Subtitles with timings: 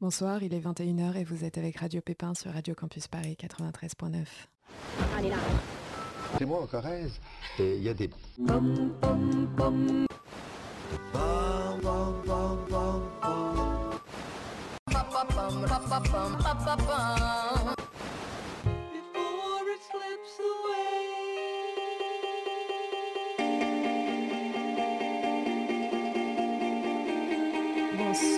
[0.00, 4.24] Bonsoir, il est 21h et vous êtes avec Radio Pépin sur Radio Campus Paris 93.9.
[5.18, 5.36] Allez là.
[6.38, 7.20] C'est moi en Corrèze.
[7.58, 8.08] Et il y a des...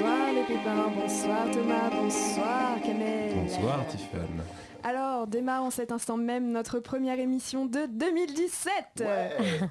[0.03, 3.35] Bonsoir les pépins, bonsoir Thomas, bonsoir Kamel.
[3.37, 4.41] Bonsoir Tiffany.
[4.83, 9.05] Alors, démarre en cet instant même notre première émission de 2017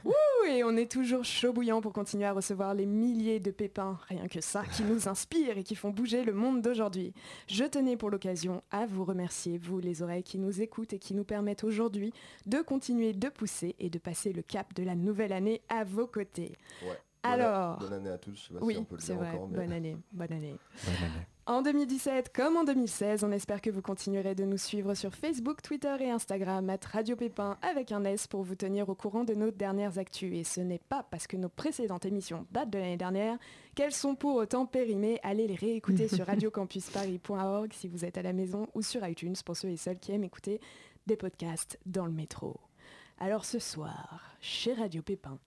[0.05, 3.99] Ouh, Et on est toujours chaud bouillant pour continuer à recevoir les milliers de pépins,
[4.07, 7.13] rien que ça, qui nous inspirent et qui font bouger le monde d'aujourd'hui.
[7.47, 11.13] Je tenais pour l'occasion à vous remercier, vous les oreilles qui nous écoutent et qui
[11.13, 12.13] nous permettent aujourd'hui
[12.45, 16.07] de continuer de pousser et de passer le cap de la nouvelle année à vos
[16.07, 16.53] côtés.
[16.83, 16.97] Ouais.
[17.23, 18.35] Alors, bonne année à tous.
[18.35, 19.47] Je sais pas oui, si on peut le c'est dire vrai, encore.
[19.49, 20.55] mais- bonne année, bonne année.
[20.85, 21.25] Bonne année.
[21.47, 25.61] En 2017 comme en 2016, on espère que vous continuerez de nous suivre sur Facebook,
[25.61, 29.33] Twitter et Instagram at Radio Pépin avec un S pour vous tenir au courant de
[29.33, 30.31] nos dernières actus.
[30.33, 33.37] Et ce n'est pas parce que nos précédentes émissions datent de l'année dernière
[33.75, 35.19] qu'elles sont pour autant périmées.
[35.23, 39.57] Allez les réécouter sur radiocampusparis.org si vous êtes à la maison ou sur iTunes pour
[39.57, 40.61] ceux et celles qui aiment écouter
[41.07, 42.59] des podcasts dans le métro.
[43.19, 45.37] Alors ce soir, chez Radio Pépin,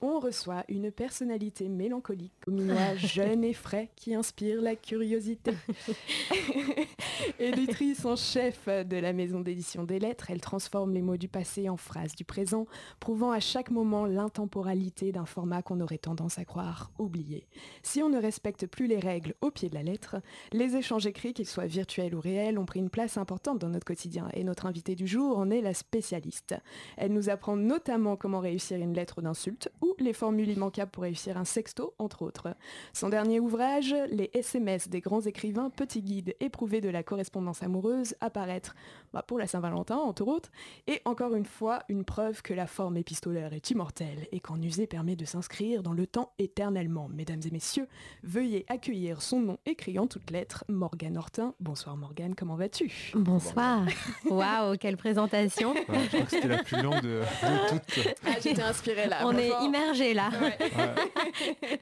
[0.00, 5.52] on reçoit une personnalité mélancolique au minois jeune et frais qui inspire la curiosité.
[7.38, 11.68] Éditrice en chef de la maison d'édition des lettres, elle transforme les mots du passé
[11.68, 12.66] en phrases du présent,
[13.00, 17.46] prouvant à chaque moment l'intemporalité d'un format qu'on aurait tendance à croire oublié.
[17.82, 20.16] Si on ne respecte plus les règles au pied de la lettre,
[20.52, 23.86] les échanges écrits, qu'ils soient virtuels ou réels, ont pris une place importante dans notre
[23.86, 26.54] quotidien et notre invitée du jour en est la spécialiste.
[26.96, 31.36] Elle nous apprend notamment comment réussir une lettre d'insulte ou les formules immanquables pour réussir
[31.36, 32.54] un sexto, entre autres.
[32.92, 38.14] Son dernier ouvrage, Les SMS des grands écrivains, petit guide éprouvé de la correspondance amoureuse,
[38.20, 38.74] apparaître
[39.12, 40.50] bah, pour la Saint-Valentin, entre autres,
[40.86, 44.86] et encore une fois, une preuve que la forme épistolaire est immortelle et qu'en user
[44.86, 47.08] permet de s'inscrire dans le temps éternellement.
[47.08, 47.88] Mesdames et messieurs,
[48.22, 51.54] veuillez accueillir son nom écrit en toutes lettres, Morgane Hortin.
[51.60, 53.12] Bonsoir Morgane, comment vas-tu?
[53.14, 53.86] Bonsoir.
[54.26, 55.72] Waouh, quelle présentation.
[55.72, 58.14] Ouais, je crois que c'était la plus longue de, de toutes.
[58.26, 59.20] Ah, j'étais inspirée là.
[59.24, 59.68] On est franchement.
[59.76, 60.30] Immergé là.
[60.40, 60.56] Ouais.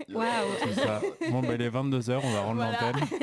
[0.08, 0.54] Ouais, Waouh.
[0.64, 1.00] c'est ça.
[1.30, 3.04] Bon, bah, il est 22h, on va rendre l'antenne.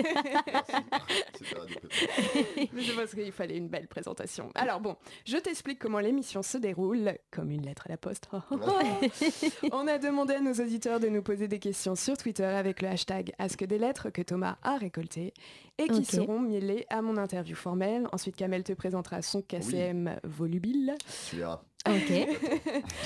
[2.77, 4.49] Je pense qu'il fallait une belle présentation.
[4.55, 4.95] Alors bon,
[5.25, 8.29] je t'explique comment l'émission se déroule, comme une lettre à la poste.
[9.71, 12.89] On a demandé à nos auditeurs de nous poser des questions sur Twitter avec le
[12.89, 15.33] hashtag Ask des lettres que Thomas a récolté
[15.77, 18.07] et qui seront mêlées à mon interview formelle.
[18.11, 20.95] Ensuite, Kamel te présentera son KCM volubile.
[21.29, 21.61] Tu verras.
[21.87, 22.09] Ok.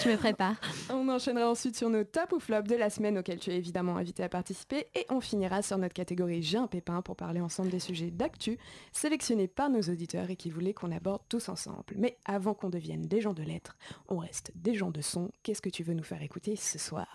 [0.04, 0.56] Je me prépare.
[0.90, 3.96] On enchaînera ensuite sur nos top ou flop de la semaine auxquels tu es évidemment
[3.96, 7.70] invité à participer et on finira sur notre catégorie J'ai un pépin pour parler ensemble
[7.70, 8.58] des sujets d'actu
[8.92, 11.96] sélectionnés par nos auditeurs et qui voulaient qu'on aborde tous ensemble.
[11.96, 13.78] Mais avant qu'on devienne des gens de lettres,
[14.10, 15.32] on reste des gens de son.
[15.44, 17.08] Qu'est-ce que tu veux nous faire écouter ce soir?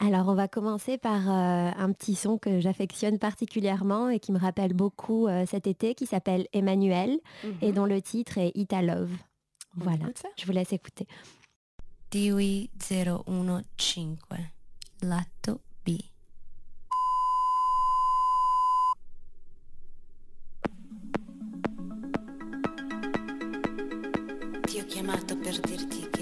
[0.00, 4.38] Alors, on va commencer par euh, un petit son que j'affectionne particulièrement et qui me
[4.38, 7.18] rappelle beaucoup euh, cet été, qui s'appelle Emmanuel
[7.60, 9.10] et dont le titre est Italove.
[9.76, 10.06] On Voilà.
[10.36, 11.06] Je vous laisse écouter.
[12.10, 14.16] Dewey 015
[15.02, 15.98] lato B.
[24.66, 26.17] Ti ho chiamato per dirti che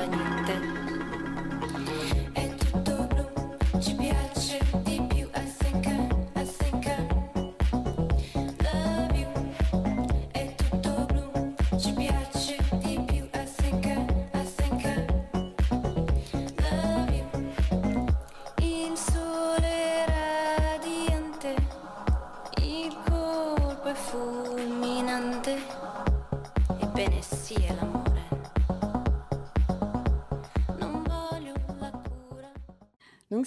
[0.00, 0.21] e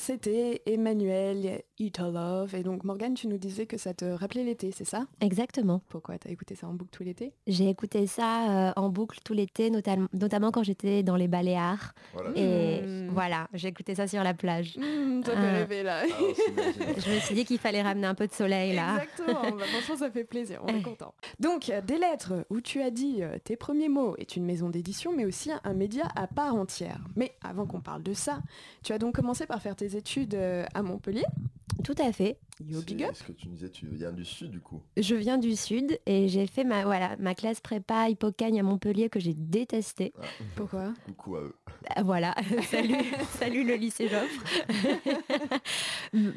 [0.06, 2.56] c'était Emmanuel, Eat All Love.
[2.56, 5.06] Et donc Morgane, tu nous disais que ça te rappelait l'été, c'est ça?
[5.22, 5.82] Exactement.
[5.90, 7.34] Pourquoi T'as écouté ça en boucle tout l'été?
[7.48, 11.94] J'ai écouté ça euh, en boucle tout l'été, notam- notamment quand j'étais dans les Baléares.
[12.14, 12.30] Voilà.
[12.36, 13.10] Et Mm.
[13.10, 14.78] voilà, j'ai écouté ça sur la plage.
[14.78, 15.84] Mmh, T'as Ah.
[15.84, 16.04] là.
[16.04, 16.06] Ah.
[16.98, 18.96] Je me suis dit qu'il fallait ramener un peu de soleil là.
[19.04, 21.14] Exactement, bah, franchement ça fait plaisir, on est content.
[21.40, 25.12] Donc des lettres où tu as dit euh, tes premiers mots est une maison d'édition
[25.16, 27.00] mais aussi un média à part entière.
[27.16, 28.40] Mais avant qu'on parle de ça,
[28.84, 31.26] tu as donc commencé par faire tes études euh, à Montpellier.
[31.84, 32.38] Tout à fait.
[32.66, 33.10] Yo big up.
[33.14, 34.82] C'est ce que tu nous disais, tu viens du sud du coup.
[34.96, 39.10] Je viens du sud et j'ai fait ma, voilà, ma classe prépa Hippocagne à Montpellier
[39.10, 40.14] que j'ai détesté.
[40.56, 40.94] Pourquoi?
[41.06, 41.56] Coucou à eux.
[41.98, 42.34] Euh, Voilà,
[42.70, 42.96] salut,
[43.40, 44.44] salut le lycée Joffre.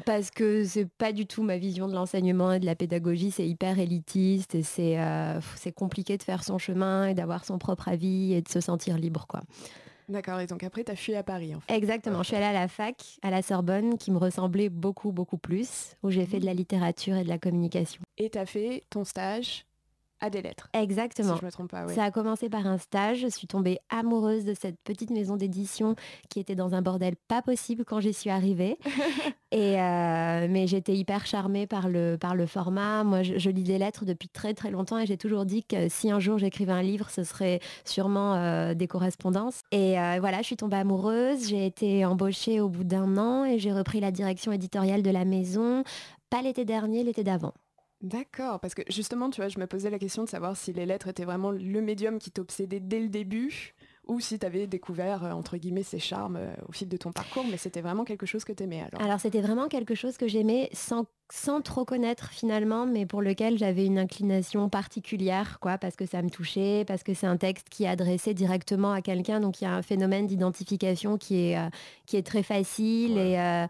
[0.05, 3.47] Parce que c'est pas du tout ma vision de l'enseignement et de la pédagogie, c'est
[3.47, 7.87] hyper élitiste et c'est euh, c'est compliqué de faire son chemin et d'avoir son propre
[7.87, 9.41] avis et de se sentir libre quoi.
[10.09, 11.73] D'accord, et donc après tu as fui à Paris en fait.
[11.73, 15.37] Exactement, je suis allée à la fac, à la Sorbonne, qui me ressemblait beaucoup beaucoup
[15.37, 18.01] plus, où j'ai fait de la littérature et de la communication.
[18.17, 19.65] Et tu as fait ton stage
[20.21, 20.69] à des lettres.
[20.73, 21.33] Exactement.
[21.33, 21.93] Si je me trompe pas, ouais.
[21.93, 23.19] Ça a commencé par un stage.
[23.19, 25.95] Je suis tombée amoureuse de cette petite maison d'édition
[26.29, 28.77] qui était dans un bordel pas possible quand j'y suis arrivée.
[29.51, 33.03] Et euh, mais j'étais hyper charmée par le, par le format.
[33.03, 35.89] Moi, je, je lis des lettres depuis très très longtemps et j'ai toujours dit que
[35.89, 39.61] si un jour j'écrivais un livre, ce serait sûrement euh, des correspondances.
[39.71, 41.47] Et euh, voilà, je suis tombée amoureuse.
[41.47, 45.25] J'ai été embauchée au bout d'un an et j'ai repris la direction éditoriale de la
[45.25, 45.83] maison.
[46.29, 47.53] Pas l'été dernier, l'été d'avant.
[48.01, 50.85] D'accord, parce que justement, tu vois, je me posais la question de savoir si les
[50.85, 53.73] lettres étaient vraiment le médium qui t'obsédait dès le début
[54.09, 57.11] ou si tu avais découvert, euh, entre guillemets, ses charmes euh, au fil de ton
[57.11, 59.01] parcours, mais c'était vraiment quelque chose que tu aimais alors.
[59.01, 63.57] Alors c'était vraiment quelque chose que j'aimais sans, sans trop connaître finalement, mais pour lequel
[63.57, 67.69] j'avais une inclination particulière, quoi, parce que ça me touchait, parce que c'est un texte
[67.69, 71.57] qui est adressé directement à quelqu'un, donc il y a un phénomène d'identification qui est,
[71.57, 71.69] euh,
[72.05, 73.31] qui est très facile Ouais.
[73.31, 73.67] et, euh,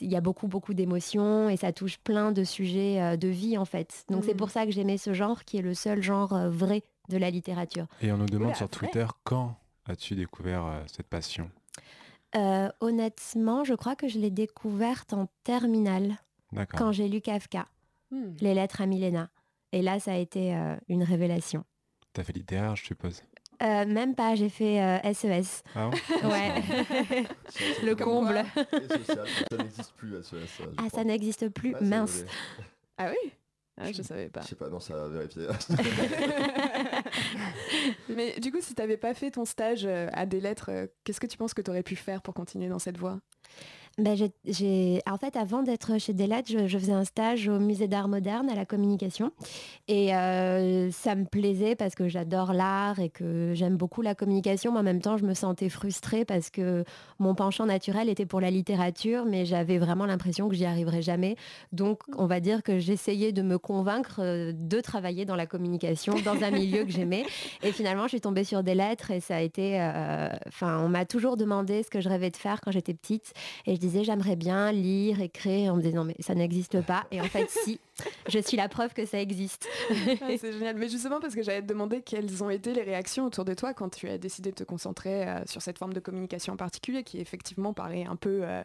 [0.00, 3.58] il y a beaucoup beaucoup d'émotions et ça touche plein de sujets euh, de vie
[3.58, 4.04] en fait.
[4.10, 4.36] Donc c'est Mhm.
[4.38, 7.30] pour ça que j'aimais ce genre qui est le seul genre euh, vrai de la
[7.30, 7.86] littérature.
[8.02, 8.68] Et on nous demande Oula, sur.
[8.68, 9.56] Twitter quand
[9.86, 11.50] as-tu découvert euh, cette passion?
[12.34, 16.16] Euh, honnêtement, je crois que je l'ai découverte en terminale
[16.52, 16.78] D'accord.
[16.78, 17.66] quand j'ai lu Kafka.
[18.12, 18.34] Hmm.
[18.40, 19.30] les lettres à Milena.
[19.72, 21.64] Et là, ça a été euh, une révélation.
[22.12, 23.20] T'as fait littéraire, je suppose?
[23.62, 25.64] Euh, même pas, j'ai fait euh, SES.
[25.74, 26.62] Ah bon Ouais,
[27.84, 28.44] le comble.
[29.50, 30.88] Ça n'existe plus à ce je Ah, crois.
[30.90, 32.24] ça n'existe plus, mince.
[32.96, 33.32] Ah oui?
[33.76, 34.42] Ah, Je savais pas.
[34.42, 35.46] Je sais pas, non, ça a vérifié.
[38.08, 40.86] mais du coup, si tu n'avais pas fait ton stage euh, à des lettres, euh,
[41.04, 43.20] qu'est-ce que tu penses que tu aurais pu faire pour continuer dans cette voie?
[43.98, 47.58] Ben, j'ai- j'ai- En fait, avant d'être chez Delat, je, je faisais un stage au
[47.58, 49.30] musée d'art moderne à la communication.
[49.88, 54.70] Et euh, ça me plaisait parce que j'adore l'art et que j'aime beaucoup la communication.
[54.72, 56.84] Mais en même temps, je me sentais frustrée parce que
[57.18, 61.36] mon penchant naturel était pour la littérature, mais j'avais vraiment l'impression que j'y arriverais jamais.
[61.72, 66.14] Donc, on va dire que j'essayais de me convaincre euh, de travailler dans la communication,
[66.22, 67.24] dans un milieu que j'aimais.
[67.62, 69.80] Et finalement, je suis tombée sur des lettres et ça a été...
[69.80, 73.32] euh, Enfin, on m'a toujours demandé ce que je rêvais de faire quand j'étais petite.
[73.64, 75.66] Et je disais, j'aimerais bien lire, écrire.
[75.66, 77.06] Et on me disait, non, mais ça n'existe pas.
[77.10, 77.80] Et en fait, si,
[78.28, 79.68] je suis la preuve que ça existe.
[79.90, 80.76] Ah, C'est génial.
[80.76, 83.74] Mais justement, parce que j'allais te demander quelles ont été les réactions autour de toi
[83.74, 87.02] quand tu as décidé de te concentrer euh, sur cette forme de communication en particulier,
[87.02, 88.62] qui effectivement paraît un peu euh,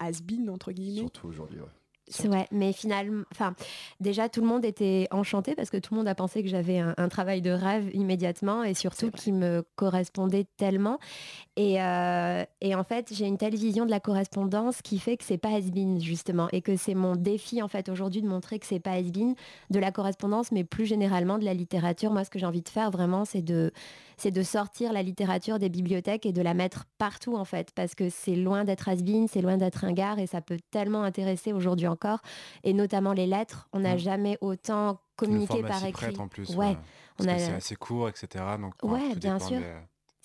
[0.00, 1.00] has-been, entre guillemets.
[1.00, 1.66] Surtout aujourd'hui, ouais.
[2.06, 3.54] C'est ouais, mais finalement, enfin,
[3.98, 6.78] déjà tout le monde était enchanté parce que tout le monde a pensé que j'avais
[6.78, 10.98] un, un travail de rêve immédiatement et surtout qui me correspondait tellement.
[11.56, 15.24] Et, euh, et en fait, j'ai une telle vision de la correspondance qui fait que
[15.24, 18.66] c'est pas has-been justement et que c'est mon défi en fait aujourd'hui de montrer que
[18.66, 19.34] c'est pas has-been
[19.70, 22.10] de la correspondance, mais plus généralement de la littérature.
[22.10, 23.72] Moi, ce que j'ai envie de faire vraiment, c'est de
[24.16, 27.94] c'est de sortir la littérature des bibliothèques et de la mettre partout en fait, parce
[27.94, 31.52] que c'est loin d'être has-been, c'est loin d'être un gare et ça peut tellement intéresser
[31.52, 32.18] aujourd'hui encore,
[32.62, 33.68] et notamment les lettres.
[33.72, 33.98] On n'a Mm.
[33.98, 35.92] jamais autant communiqué par écrit.
[35.92, 36.50] prête en plus.
[36.56, 36.76] Ouais, ouais.
[37.20, 38.44] on a- que c'est assez court, etc.
[38.60, 39.58] Donc, Ouais, tout bien sûr.
[39.58, 39.64] des-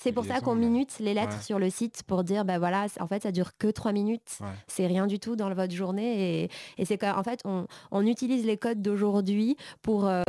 [0.02, 1.44] C'est pour ça qu'on minute les lettres Ouais.
[1.44, 4.38] sur le site pour dire, bah voilà, en fait, ça dure que trois minutes.
[4.40, 4.48] Ouais.
[4.68, 6.44] C'est rien du tout dans votre journée.
[6.46, 10.24] Et, et c'est qu'en fait, on, on utilise les codes d'aujourd'hui pour, euh,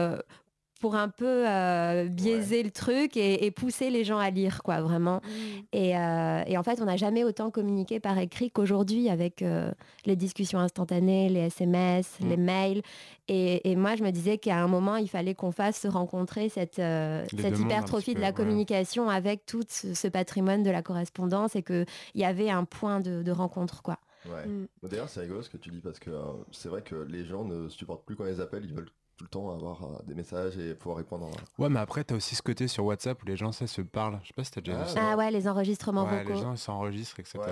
[0.81, 4.81] pour un peu euh, biaiser le truc et, et pousser les gens à lire, quoi,
[4.81, 5.17] vraiment.
[5.17, 5.29] Mm.
[5.75, 9.71] Et, euh, et en fait, on n'a jamais autant communiqué par écrit qu'aujourd'hui avec euh,
[10.07, 12.83] les discussions instantanées, les SMS, les mails.
[13.29, 16.49] Et, et moi, je me disais qu'à un moment, il fallait qu'on fasse se rencontrer
[16.49, 18.33] cette, euh, cette hypertrophie de la ouais.
[18.33, 23.01] communication avec tout ce, ce patrimoine de la correspondance et qu'il y avait un point
[23.01, 23.99] de, de rencontre, quoi.
[24.27, 24.47] Ouais.
[24.47, 24.67] Mm.
[24.83, 27.45] D'ailleurs, c'est rigolo ce que tu dis parce que euh, c'est vrai que les gens
[27.45, 30.57] ne supportent plus quand ils appellent, ils veulent tout le temps avoir euh, des messages
[30.57, 31.27] et pouvoir répondre.
[31.27, 33.83] à- Ouais, mais après, t'as aussi ce côté sur WhatsApp où les gens ça, se
[33.83, 34.19] parlent.
[34.23, 34.95] Je sais pas si t'as déjà Ah, vu ouais.
[34.95, 35.11] ça.
[35.13, 36.41] Ah ouais, les enregistrements Ouais, les vocaux.
[36.41, 37.39] gens ils s'enregistrent, etc.
[37.39, 37.45] Ouais,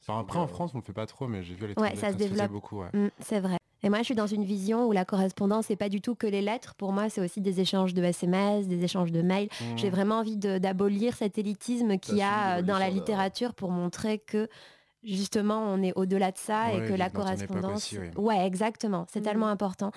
[0.00, 0.46] c'est Enfin, après, en.
[0.46, 2.52] France, on le fait pas trop, mais j'ai vu à Ouais, ça se développe.
[2.52, 2.80] beaucoup.
[2.82, 2.90] Ouais.
[2.92, 3.56] Mm, c'est vrai.
[3.82, 6.28] Et moi, je suis dans une vision où la correspondance, c'est pas du tout que
[6.28, 6.76] les lettres.
[6.76, 9.48] Pour moi, c'est aussi des échanges de SMS, des échanges de mails.
[9.60, 9.78] Mmh.
[9.78, 14.18] J'ai vraiment envie d'abolir cet élitisme qu'il y a euh, dans la littérature pour montrer
[14.20, 14.48] que
[15.04, 17.76] justement on est au-delà de ça Ouais, et que la correspondance.
[17.76, 18.08] aussi, oui.
[18.16, 19.06] Ouais, exactement.
[19.12, 19.24] C'est Mm.
[19.24, 19.92] tellement important.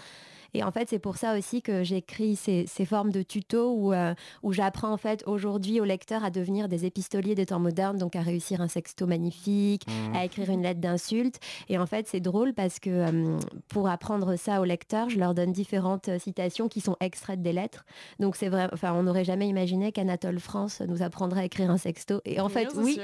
[0.53, 3.93] Et en fait, c'est pour ça aussi que j'écris ces, ces formes de tutos où,
[3.93, 4.13] euh,
[4.43, 8.15] où j'apprends en fait aujourd'hui aux lecteurs à devenir des épistoliers des temps modernes, donc
[8.15, 10.15] à réussir un sexto magnifique, Mmh.
[10.15, 11.39] à écrire une lettre d'insulte.
[11.67, 13.37] Et en fait, c'est drôle parce que euh,
[13.67, 17.53] pour apprendre ça aux lecteurs, je leur donne différentes euh, citations qui sont extraites des
[17.53, 17.85] lettres.
[18.19, 21.77] Donc c'est vrai, enfin, on n'aurait jamais imaginé qu'Anatole France nous apprendrait à écrire un
[21.77, 22.21] sexto.
[22.25, 22.99] Et en fait, oui,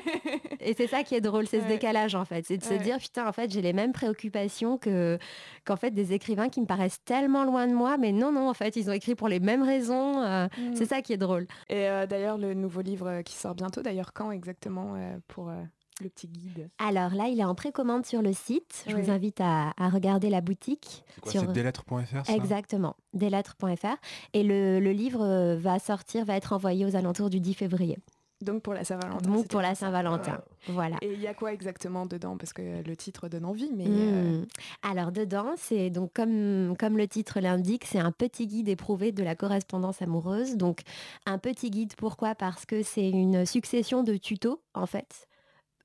[0.60, 2.44] et c'est ça qui est drôle, c'est ce décalage en fait.
[2.46, 5.18] C'est de se dire, putain, en fait, j'ai les mêmes préoccupations que
[5.64, 8.54] qu'en fait des écrivains qui me paraissent tellement loin de moi, mais non, non, en
[8.54, 10.22] fait, ils ont écrit pour les mêmes raisons.
[10.22, 10.74] euh, Mm.
[10.74, 11.46] C'est ça qui est drôle.
[11.68, 15.48] Et euh, d'ailleurs, le nouveau livre euh, qui sort bientôt, d'ailleurs, quand exactement euh, pour
[15.50, 15.54] euh,
[16.00, 16.68] le petit guide?
[16.78, 18.84] Alors là, il est en précommande sur le site.
[18.88, 21.04] Je vous invite à, à regarder la boutique.
[21.14, 21.40] C'est quoi, sur...
[21.42, 22.34] C'est deslettres.fr ça?
[22.34, 23.96] Exactement, deslettres.fr.
[24.32, 27.98] Et le, le livre va sortir, va être envoyé aux alentours du 10 février.
[28.42, 29.30] Donc pour la Saint-Valentin.
[29.30, 29.74] Donc pour la.
[29.74, 30.40] Saint-Valentin.
[30.68, 30.96] Voilà.
[31.02, 32.36] Et il y a quoi exactement dedans?
[32.36, 33.86] Parce que le titre donne envie, mais...
[33.88, 34.44] euh, Hmm.
[34.82, 39.22] Alors dedans, c'est donc comme, comme le titre l'indique, c'est un petit guide éprouvé de
[39.22, 40.56] la correspondance amoureuse.
[40.56, 40.80] Donc
[41.26, 42.34] un petit guide, pourquoi?
[42.34, 45.28] Parce que c'est une succession de tutos en fait.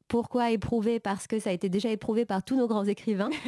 [0.07, 3.29] Pourquoi éprouvé Parce que ça a été déjà éprouvé par tous nos grands écrivains.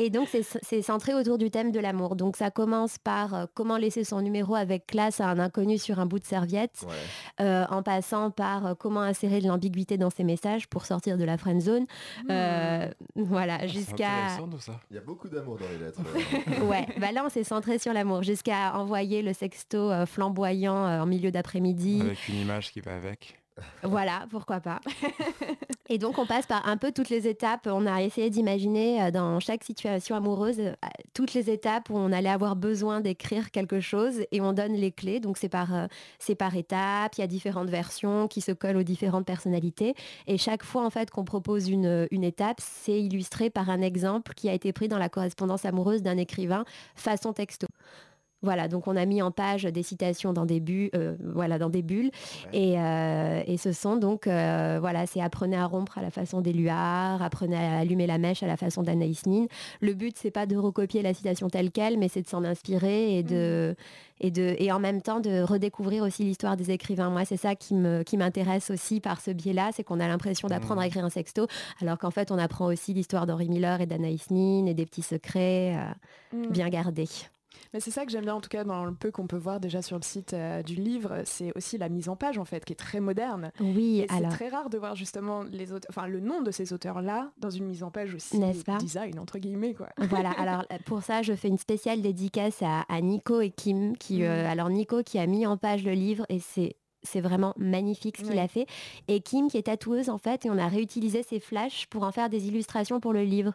[0.00, 2.14] Et donc c'est centré autour du thème de l'amour.
[2.14, 5.98] Donc ça commence par euh, comment laisser son numéro avec classe à un inconnu sur
[5.98, 7.44] un bout de serviette Ouais.
[7.44, 11.24] euh, en passant par euh, comment insérer de l'ambiguïté dans ses messages pour sortir de
[11.24, 11.86] la friend zone.
[12.30, 14.78] Euh, voilà, Ah, jusqu'à intéressant tout ça.
[14.90, 16.00] Il y a beaucoup d'amour dans les lettres.
[16.60, 16.64] euh.
[16.68, 21.00] ouais, bah là on s'est centré sur l'amour jusqu'à envoyer le sexto euh, flamboyant euh,
[21.00, 22.02] en milieu d'après-midi.
[22.02, 23.40] Avec une image qui va avec.
[23.82, 24.78] Voilà, pourquoi pas.
[25.90, 27.66] Et donc on passe par un peu toutes les étapes.
[27.66, 30.74] On a essayé d'imaginer euh, dans chaque situation amoureuse euh,
[31.14, 34.92] toutes les étapes où on allait avoir besoin d'écrire quelque chose et on donne les
[34.92, 35.18] clés.
[35.18, 35.86] Donc c'est par, euh,
[36.18, 39.94] c'est par étapes, il y a différentes versions qui se collent aux différentes personnalités.
[40.26, 44.34] Et chaque fois en fait qu'on propose une, une étape, c'est illustré par un exemple
[44.34, 46.64] qui a été pris dans la correspondance amoureuse d'un écrivain
[46.96, 47.66] façon texto.
[48.40, 51.70] Voilà, donc on a mis en page des citations dans des, bu- euh, voilà, dans
[51.70, 52.12] des bulles.
[52.52, 56.40] Et, euh, et ce sont donc, euh, voilà, c'est apprenez à rompre à la façon
[56.40, 59.46] d'Éluard, apprenez à allumer la mèche à la façon d'Anaïs Nin.
[59.80, 63.18] Le but, c'est pas de recopier la citation telle qu'elle, mais c'est de s'en inspirer
[63.18, 63.74] et de,
[64.20, 67.10] et de, et en même temps de redécouvrir aussi l'histoire des écrivains.
[67.10, 70.86] Moi, c'est ça qui m'intéresse aussi par ce biais-là, c'est qu'on a l'impression d'apprendre à
[70.86, 71.48] écrire un sexto,
[71.82, 75.02] alors qu'en fait, on apprend aussi l'histoire d'Henri Miller et d'Anaïs Nin et des petits
[75.02, 76.50] secrets euh, mm.
[76.52, 77.08] bien gardés.
[77.74, 79.60] Mais c'est ça que j'aime bien, en tout cas, dans le peu qu'on peut voir
[79.60, 82.64] déjà sur le site euh, du livre, c'est aussi la mise en page, en fait,
[82.64, 83.50] qui est très moderne.
[83.60, 84.30] Oui, Et c'est alors.
[84.30, 87.66] très rare de voir justement les auteurs, enfin le nom de ces auteurs-là dans une
[87.66, 88.78] mise en page aussi pas?
[88.78, 89.88] design entre guillemets quoi.
[89.98, 93.96] Voilà, alors pour ça, je fais une spéciale dédicace à, à Nico et Kim.
[93.96, 94.50] Qui, euh, Mhm.
[94.50, 98.22] alors Nico qui a mis en page le livre et c'est c'est vraiment magnifique ce
[98.22, 98.38] qu'il Oui.
[98.38, 98.66] a fait.
[99.08, 102.12] Et Kim qui est tatoueuse en fait, et on a réutilisé ses flashs pour en
[102.12, 103.52] faire des illustrations pour le livre.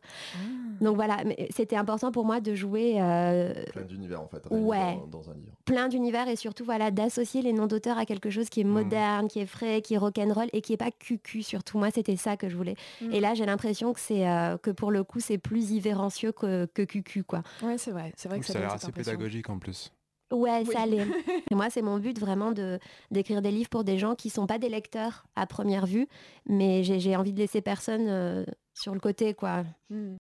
[0.82, 4.44] Donc voilà, mais c'était important pour moi de jouer euh, Plein d'univers en fait.
[4.50, 4.96] Ouais.
[5.12, 5.52] Dans, dans un livre.
[5.66, 8.72] plein d'univers et surtout voilà d'associer les noms d'auteurs à quelque chose qui est Mhm.
[8.72, 11.78] moderne, qui est frais, qui est rock'n'roll et qui est pas cucu surtout.
[11.78, 12.76] Moi, c'était ça que je voulais.
[13.02, 13.12] Mm.
[13.14, 16.66] Et là, j'ai l'impression que c'est euh, que pour le coup, c'est plus ivérencieux que,
[16.66, 17.44] que cucu quoi.
[17.62, 19.92] Ouais c'est vrai, c'est vrai que ça, Ça a l'air assez pédagogique en plus.
[20.34, 20.74] Ouais, Oui.
[20.74, 21.06] ça l'est.
[21.52, 22.80] Et moi, c'est mon but vraiment de
[23.12, 26.08] d'écrire des livres pour des gens qui sont pas des lecteurs à première vue,
[26.48, 29.63] mais j'ai envie de laisser personne euh, sur le côté, quoi.
[29.90, 30.16] Mm.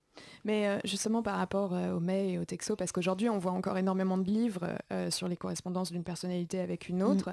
[0.44, 3.52] Mais euh, justement par rapport euh, aux mails et aux textos, parce qu'aujourd'hui on voit
[3.52, 7.30] encore énormément de livres euh, sur les correspondances d'une personnalité avec une autre.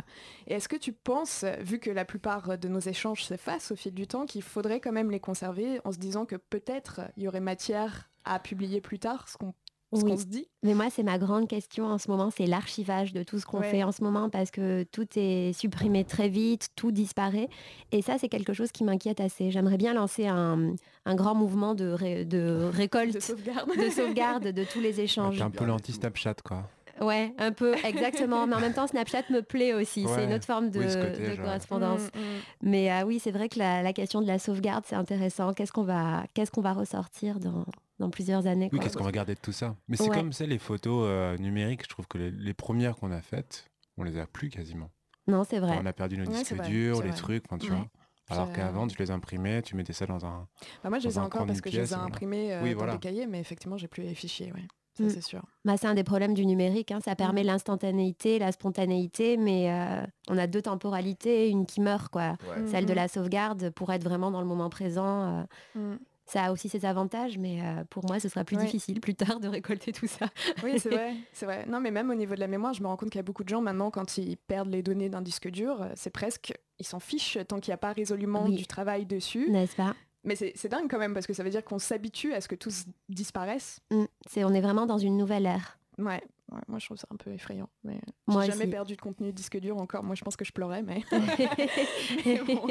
[0.47, 3.93] Et est-ce que tu penses, vu que la plupart de nos échanges s'effacent au fil
[3.93, 7.27] du temps, qu'il faudrait quand même les conserver en se disant que peut-être il y
[7.27, 9.53] aurait matière à publier plus tard ce qu'on
[9.97, 10.11] ce Oui.
[10.11, 13.23] qu'on se dit Mais moi, c'est ma grande question en ce moment, c'est l'archivage de
[13.23, 13.69] tout ce qu'on Ouais.
[13.71, 17.49] fait en ce moment parce que tout est supprimé très vite, tout disparaît.
[17.91, 19.49] Et ça, c'est quelque chose qui m'inquiète assez.
[19.51, 20.73] J'aimerais bien lancer un,
[21.05, 25.37] un grand mouvement de, ré- de récolte, de sauvegarde de sauvegarde de tous les échanges.
[25.37, 26.69] T'es un peu l'anti-Snapchat quoi.
[27.01, 28.45] Ouais, un peu, exactement.
[28.47, 30.05] Mais en même temps, Snapchat me plaît aussi.
[30.07, 31.45] C'est une autre forme de, Oui, ce côté, de genre.
[31.45, 32.01] correspondance.
[32.15, 32.39] Mm, mm.
[32.63, 35.53] Mais ah oui, c'est vrai que la, la question de la sauvegarde, c'est intéressant.
[35.53, 37.65] Qu'est-ce qu'on va, qu'est-ce qu'on va ressortir dans,
[37.99, 39.75] dans plusieurs années Oui, qu'est-ce qu'on va garder de tout ça?
[39.87, 40.15] Mais c'est Ouais.
[40.15, 43.65] comme ça, les photos euh, numériques, je trouve que les, les premières qu'on a faites,
[43.97, 44.89] on les a plus quasiment.
[45.27, 45.77] Non, c'est vrai.
[45.81, 47.17] On a perdu nos Ouais, disques durs, les vrai.
[47.17, 47.77] trucs, enfin, tu Ouais.
[47.77, 47.87] vois.
[48.31, 50.47] Alors qu'avant, tu les imprimais, tu mettais ça dans un...
[50.83, 52.77] Bah, moi, je les ai encore parce que je les ai imprimés euh, Oui, dans
[52.77, 52.93] voilà.
[52.93, 54.67] des cahiers, mais effectivement, j'ai plus les fichiers, ouais.
[54.99, 55.09] Ça, Mm.
[55.09, 55.41] c'est sûr.
[55.65, 56.91] Bah, c'est un des problèmes du numérique.
[56.91, 56.99] hein.
[57.03, 62.35] Ça permet l'instantanéité, la spontanéité, mais euh, on a deux temporalités, une qui meurt, quoi.
[62.49, 62.61] Ouais.
[62.61, 62.67] Mm.
[62.67, 65.23] Celle de la sauvegarde pour être vraiment dans le moment présent.
[65.23, 65.43] euh,
[65.79, 65.97] Mm.
[66.25, 68.65] ça a aussi ses avantages, mais euh, pour moi, ce sera plus Ouais.
[68.65, 70.27] difficile plus tard de récolter tout ça.
[70.63, 71.65] Oui, c'est vrai, c'est vrai.
[71.67, 73.23] Non, mais même au niveau de la mémoire, je me rends compte qu'il y a
[73.23, 76.85] beaucoup de gens maintenant, quand ils perdent les données d'un disque dur, c'est presque, ils
[76.85, 78.55] s'en fichent tant qu'il n'y a pas résolument Oui.
[78.57, 79.49] du travail dessus.
[79.49, 79.95] N'est-ce pas?
[80.23, 82.55] Mais c'est dingue quand même, parce que ça veut dire qu'on s'habitue à ce que
[82.55, 83.79] tout s- disparaisse.
[83.89, 84.03] Mm.
[84.27, 85.77] C'est, on est vraiment dans une nouvelle ère.
[85.97, 86.21] Ouais,
[86.51, 87.69] ouais, moi je trouve ça un peu effrayant.
[87.83, 88.67] Mais j'ai jamais aussi.
[88.67, 90.03] perdu de contenu disque dur encore.
[90.03, 91.01] Moi je pense que je pleurais, mais
[92.25, 92.67] mais bon,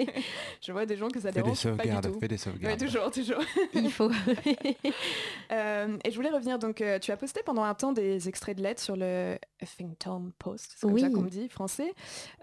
[0.63, 2.21] je vois des gens que ça Fais des dérange pas du sauvegardes, tout.
[2.21, 2.81] fais des Ouais, sauvegardes.
[2.81, 3.43] toujours, toujours.
[3.75, 4.11] Il faut.
[5.51, 8.57] Euh, et je voulais revenir, donc euh, tu as posté pendant un temps des extraits
[8.57, 11.01] de lettres sur le Huffington Post, c'est comme Oui.
[11.01, 11.95] ça qu'on me dit, français,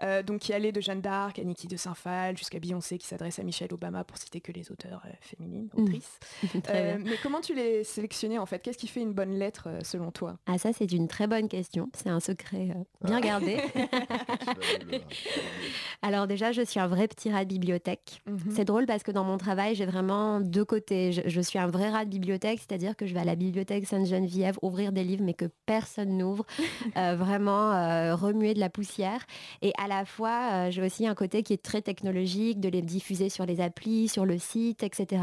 [0.02, 3.38] euh, donc qui allait de Jeanne d'Arc à Niki de Saint-Phal jusqu'à Beyoncé qui s'adresse
[3.38, 5.82] à Michelle Obama pour citer que les auteurs euh, féminines, Mm.
[5.82, 6.18] autrices.
[6.70, 8.60] Euh, mais comment tu les sélectionnais en fait?
[8.60, 10.38] Qu'est-ce qui fait une bonne lettre selon toi?
[10.46, 13.20] Ah ça c'est une très bonne question, c'est un secret euh, bien Ah.
[13.20, 13.56] gardé.
[16.02, 18.22] Alors déjà je suis un vrai petit rat de bibliothèque.
[18.26, 18.38] Mhm.
[18.54, 21.12] C'est drôle parce que dans mon travail j'ai vraiment deux côtés.
[21.12, 23.86] Je, je suis un vrai rat de bibliothèque, c'est-à-dire que je vais à la bibliothèque
[23.86, 26.44] Sainte-Geneviève ouvrir des livres mais que personne n'ouvre,
[26.96, 29.24] euh, vraiment euh, remuer de la poussière.
[29.62, 32.82] Et à la fois euh, j'ai aussi un côté qui est très technologique, de les
[32.82, 35.22] diffuser sur les applis, sur le site, etc.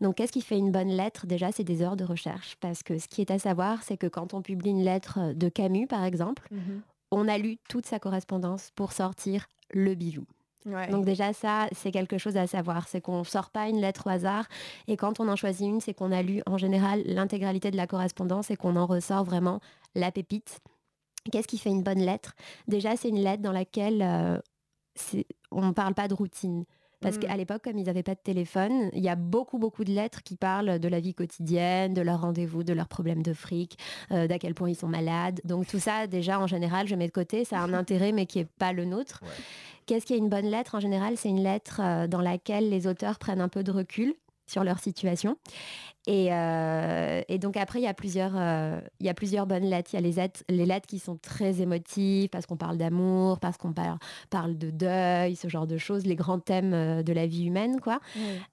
[0.00, 1.26] Donc qu'est-ce qui fait une bonne lettre?
[1.26, 4.06] Déjà c'est des heures de recherche parce que ce qui est à savoir c'est que
[4.06, 6.82] quand on publie une lettre de Camus par exemple, Mhm.
[7.10, 10.24] on a lu toute sa correspondance pour sortir le bijou.
[10.64, 10.88] Ouais.
[10.90, 14.10] Donc déjà ça, c'est quelque chose à savoir, c'est qu'on sort pas une lettre au
[14.10, 14.46] hasard
[14.86, 17.88] et quand on en choisit une, c'est qu'on a lu en général l'intégralité de la
[17.88, 19.58] correspondance et qu'on en ressort vraiment
[19.96, 20.60] la pépite.
[21.32, 22.34] Qu'est-ce qui fait une bonne lettre?
[22.68, 24.38] Déjà, c'est une lettre dans laquelle euh,
[25.50, 26.64] on ne parle pas de routine.
[27.02, 27.20] Parce Mm.
[27.20, 30.22] qu'à l'époque, comme ils n'avaient pas de téléphone, il y a beaucoup, beaucoup de lettres
[30.22, 33.76] qui parlent de la vie quotidienne, de leurs rendez-vous, de leurs problèmes de fric,
[34.12, 35.40] euh, d'à quel point ils sont malades.
[35.44, 37.44] Donc tout ça, déjà, en général, je mets de côté.
[37.44, 39.20] Ça a un intérêt, mais qui n'est pas le nôtre.
[39.22, 39.28] Ouais.
[39.86, 42.86] Qu'est-ce qui est une bonne lettre En général, c'est une lettre euh, dans laquelle les
[42.86, 44.14] auteurs prennent un peu de recul
[44.52, 45.36] sur leur situation.
[46.08, 49.62] Et, euh, et donc après, il y, a plusieurs, euh, il y a plusieurs bonnes
[49.64, 49.90] lettres.
[49.92, 53.38] Il y a les lettres, les lettres qui sont très émotives parce qu'on parle d'amour,
[53.38, 57.12] parce qu'on par- parle de deuil, ce genre de choses, les grands thèmes euh, de
[57.12, 57.80] la vie humaine.
[57.80, 58.00] quoi.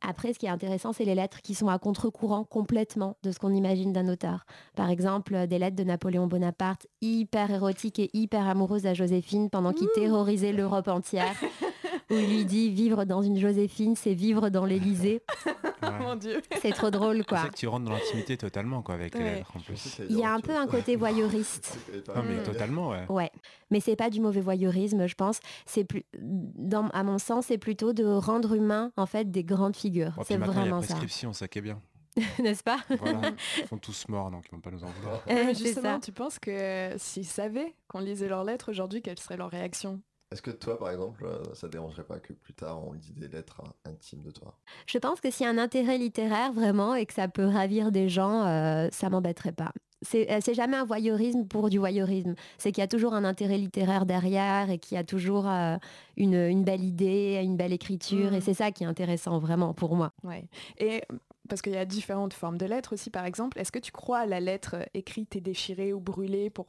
[0.08, 3.40] Après, ce qui est intéressant, c'est les lettres qui sont à contre-courant complètement de ce
[3.40, 4.46] qu'on imagine d'un auteur.
[4.76, 9.74] Par exemple, des lettres de Napoléon Bonaparte, hyper érotiques et hyper amoureuses à Joséphine pendant
[9.74, 11.34] qu'il terrorisait l'Europe entière.
[12.10, 15.22] où il lui dit vivre dans une Joséphine, c'est vivre dans l'Élysée.
[15.82, 15.98] Ouais.
[16.00, 16.42] Mon Dieu.
[16.62, 17.38] C'est trop drôle, C'est quoi.
[17.44, 19.36] ça que tu rentres dans l'intimité totalement, quoi, avec Ouais.
[19.36, 20.02] lettres en plus.
[20.10, 21.80] Il y a un peu un côté voyeuriste.
[22.14, 23.06] Non, mais totalement, ouais.
[23.08, 23.32] Ouais,
[23.72, 25.40] mais c'est pas du mauvais voyeurisme, je pense.
[25.66, 29.78] C'est plus, dans, à mon sens, c'est plutôt de rendre humain en fait des grandes
[29.78, 30.12] figures.
[30.18, 31.82] Bon, puis c'est vraiment ça, prescription, ça qui est bien.
[32.40, 32.80] n'est-ce pas?
[33.00, 33.22] Voilà.
[33.64, 35.16] Ils sont tous morts, donc ils vont pas nous en vouloir.
[35.16, 36.00] Euh, Mais c'est justement, ça.
[36.04, 40.02] tu penses que s'ils savaient qu'on lisait leurs lettres aujourd'hui, quelle serait leur réaction?
[40.32, 43.14] Est-ce que toi, par exemple, euh, ça te dérangerait pas que plus tard on lit
[43.18, 44.54] des lettres euh, intimes de toi?
[44.86, 47.92] Je pense que s'il y a un intérêt littéraire vraiment et que ça peut ravir
[47.92, 49.72] des gens, euh, ça m'embêterait pas.
[50.02, 52.36] C'est euh, c'est jamais un voyeurisme pour du voyeurisme.
[52.58, 55.78] C'est qu'il y a toujours un intérêt littéraire derrière et qu'il y a toujours euh,
[56.16, 58.34] une, une belle idée, une belle écriture.
[58.34, 60.14] Et c'est ça qui est intéressant vraiment pour moi.
[60.24, 60.48] Ouais.
[60.78, 61.02] Et
[61.50, 64.20] parce qu'il y a différentes formes de lettres aussi, par exemple, est-ce que tu crois
[64.20, 66.68] à la lettre écrite et déchirée ou brûlée pour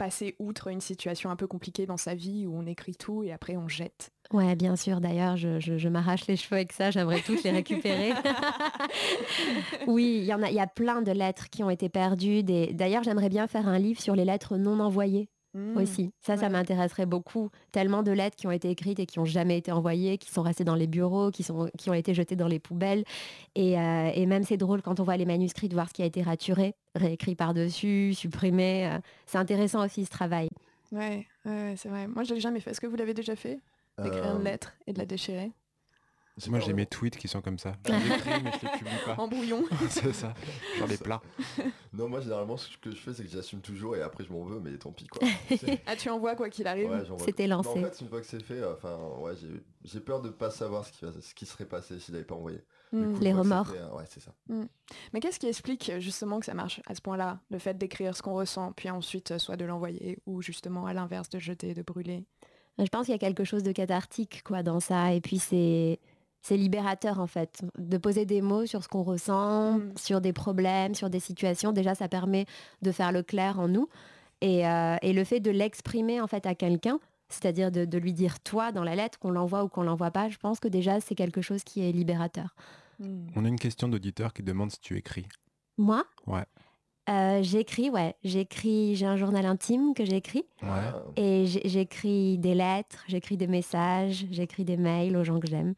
[0.00, 3.32] passer outre une situation un peu compliquée dans sa vie où on écrit tout et
[3.32, 5.00] après on jette Ouais, bien sûr.
[5.00, 6.90] D'ailleurs, je, je- je m'arrache les cheveux avec ça.
[6.92, 8.12] J'aimerais toutes les récupérer.
[9.86, 12.42] oui, il y en a, il y a plein de lettres qui ont été perdues.
[12.42, 15.76] D'ailleurs, j'aimerais bien faire un livre sur les lettres non envoyées Hmm.
[15.76, 16.12] aussi.
[16.20, 17.50] Ça, ça m'intéresserait beaucoup.
[17.72, 20.42] Tellement de lettres qui ont été écrites et qui n'ont jamais été envoyées, qui sont
[20.42, 23.02] restées dans les bureaux, qui, sont, qui ont été jetées dans les poubelles.
[23.56, 26.02] Et, euh, et même c'est drôle quand on voit les manuscrits de voir ce qui
[26.02, 28.86] a été raturé, réécrit par-dessus, supprimé.
[28.86, 30.48] euh, c'est intéressant aussi ce travail.
[30.92, 32.06] Ouais, ouais, c'est vrai.
[32.06, 32.70] Moi, je l'ai jamais fait.
[32.70, 33.58] Est-ce que vous l'avez déjà fait?
[34.02, 35.50] D'écrire Euh, une lettre et de la déchirer?
[36.48, 37.72] Moi j'ai mes tweets qui sont comme ça.
[37.86, 37.98] Je mais
[38.60, 39.14] je les publie pas.
[39.18, 39.64] En brouillon.
[39.90, 40.32] c'est ça.
[40.78, 41.20] Genre les plats.
[41.92, 44.44] Non, moi généralement ce que je fais c'est que j'assume toujours et après je m'en
[44.44, 45.26] veux, mais tant pis quoi.
[45.86, 47.68] Ah, tu envoies quoi qu'il arrive Ouais, C'était lancé.
[47.68, 50.50] En fait, une fois que c'est fait, euh, enfin, ouais, j'ai- j'ai peur de pas
[50.50, 52.62] savoir ce qui, va- ce qui serait passé si j'avais pas envoyé.
[52.92, 53.14] Hmm.
[53.14, 53.70] coup, Les remords.
[53.74, 54.32] euh, ouais, c'est ça.
[55.12, 58.22] Mais qu'est-ce qui explique justement que ça marche à ce point-là Le fait d'écrire ce
[58.22, 62.24] qu'on ressent, puis ensuite soit de l'envoyer, ou justement à l'inverse de jeter, de brûler?
[62.78, 65.98] Je pense qu'il y a quelque chose de cathartique quoi dans ça et puis c'est
[66.42, 69.92] c'est libérateur en fait de poser des mots sur ce qu'on ressent, Mm.
[69.96, 71.72] sur des problèmes, sur des situations.
[71.72, 72.46] Déjà ça permet
[72.82, 73.88] de faire le clair en nous
[74.40, 76.98] et, euh, et le fait de l'exprimer en fait à quelqu'un,
[77.28, 80.28] c'est-à-dire de, de lui dire toi dans la lettre qu'on l'envoie ou qu'on l'envoie pas.
[80.28, 82.54] Je pense que déjà c'est quelque chose qui est libérateur.
[82.98, 83.26] Hmm.
[83.36, 85.26] On a une question d'auditeur qui demande si tu écris.
[85.78, 86.44] Moi, Ouais.
[87.10, 88.94] Euh, j'écris ouais, j'écris.
[88.94, 90.44] J'ai un journal intime que j'écris.
[90.62, 90.68] Ouais.
[91.16, 95.74] Et j'écris des lettres, j'écris des messages, j'écris des mails aux gens que j'aime.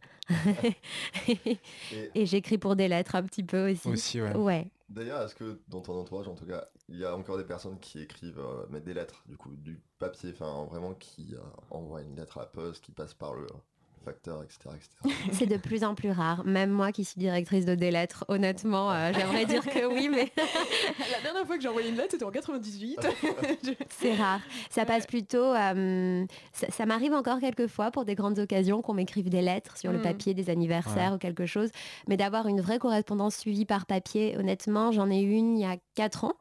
[1.28, 1.58] et
[2.14, 3.88] Et j'écris pour des lettres un petit peu aussi.
[3.88, 4.36] Aussi ouais.
[4.36, 4.70] Ouais.
[4.88, 7.78] d'ailleurs, est-ce que dans ton entourage, en tout cas, il y a encore des personnes
[7.78, 11.38] qui écrivent, euh, mettent des lettres, du coup, du papier, enfin, vraiment qui euh,
[11.70, 13.71] envoient une lettre à la poste, qui passe par le, le
[14.02, 15.14] facteur, etc., etc.
[15.32, 16.44] C'est de plus en plus rare.
[16.44, 20.30] Même moi qui suis directrice de des lettres, honnêtement, euh, j'aimerais dire que oui, mais
[21.12, 22.98] La dernière fois que j'ai envoyé une lettre, c'était en 98.
[23.64, 24.40] Je- c'est rare.
[24.70, 25.42] Ça passe plutôt.
[25.54, 29.76] euh, ça ça m'arrive encore quelques fois pour des grandes occasions qu'on m'écrive des lettres
[29.78, 30.02] sur le Mm.
[30.02, 31.70] papier, des anniversaires ou quelque chose.
[32.08, 35.66] Mais d'avoir une vraie correspondance suivie par papier, honnêtement, j'en ai eu une il y
[35.66, 36.34] a 4 ans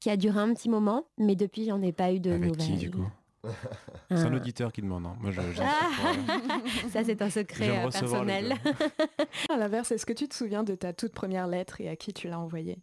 [0.00, 2.66] qui a duré un petit moment, mais depuis, j'en ai pas eu de Avec nouvelles.
[2.66, 3.04] qui du coup?
[4.10, 4.36] C'est un Ah.
[4.36, 5.06] auditeur qui demande.
[5.06, 5.16] hein.
[5.20, 5.40] Moi je.
[5.40, 5.88] je- Ah.
[6.92, 8.54] Ça, c'est un secret euh, personnel.
[9.50, 12.12] À l'inverse, est-ce que tu te souviens de ta toute première lettre et à qui
[12.12, 12.78] tu l'as envoyée?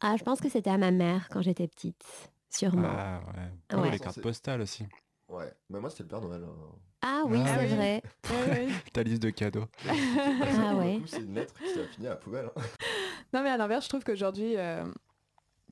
[0.00, 2.02] Ah, je pense que c'était à ma mère quand j'étais petite,
[2.50, 2.88] sûrement.
[2.90, 3.76] Ah ouais.
[3.80, 3.88] Ouais.
[3.88, 4.86] Oh, les cartes postales aussi.
[5.28, 6.42] Ouais, mais moi, c'était le Père Noël.
[6.44, 6.74] hein.
[7.02, 7.74] Ah oui, Ah c'est oui.
[7.74, 8.02] vrai.
[8.92, 9.66] Ta liste de cadeaux.
[9.88, 10.98] Ah ouais.
[11.00, 12.46] coup, C'est une lettre qui a fini à la poubelle.
[12.56, 12.60] hein.
[13.32, 14.84] Non, mais à l'inverse, je trouve qu'aujourd'hui, euh,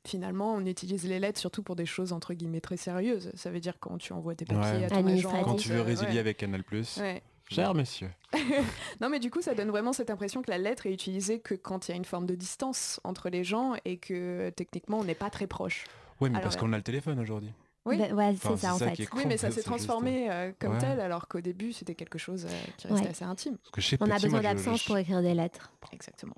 [0.09, 3.31] finalement, on utilise les lettres surtout pour des choses entre guillemets très sérieuses.
[3.35, 4.85] Ça veut dire quand tu envoies tes papiers Ouais.
[4.85, 5.43] à ton agent.
[5.45, 6.19] Quand tu veux euh, résilier ouais.
[6.19, 6.63] avec Canal+.
[6.99, 7.23] Ouais.
[7.49, 8.11] Cher monsieur.
[9.01, 11.55] Non, mais du coup, ça donne vraiment cette impression que la lettre est utilisée que
[11.55, 15.05] quand il y a une forme de distance entre les gens et que techniquement, on
[15.05, 15.85] n'est pas très proche.
[16.21, 16.61] Ouais, mais Alors, parce ouais.
[16.63, 17.53] qu'on a le téléphone aujourd'hui.
[17.87, 17.97] Oui.
[17.99, 19.09] Bah, ouais, c'est Enfin, ça en ça fait.
[19.15, 20.79] Oui, mais ça s'est transformé euh, comme Ouais.
[20.79, 23.11] tel, alors qu'au début, c'était quelque chose euh, qui restait Ouais.
[23.11, 23.57] assez intime.
[23.59, 25.73] Parce que chez On a besoin d'absence je- pour écrire des lettres.
[25.93, 26.35] Exactement.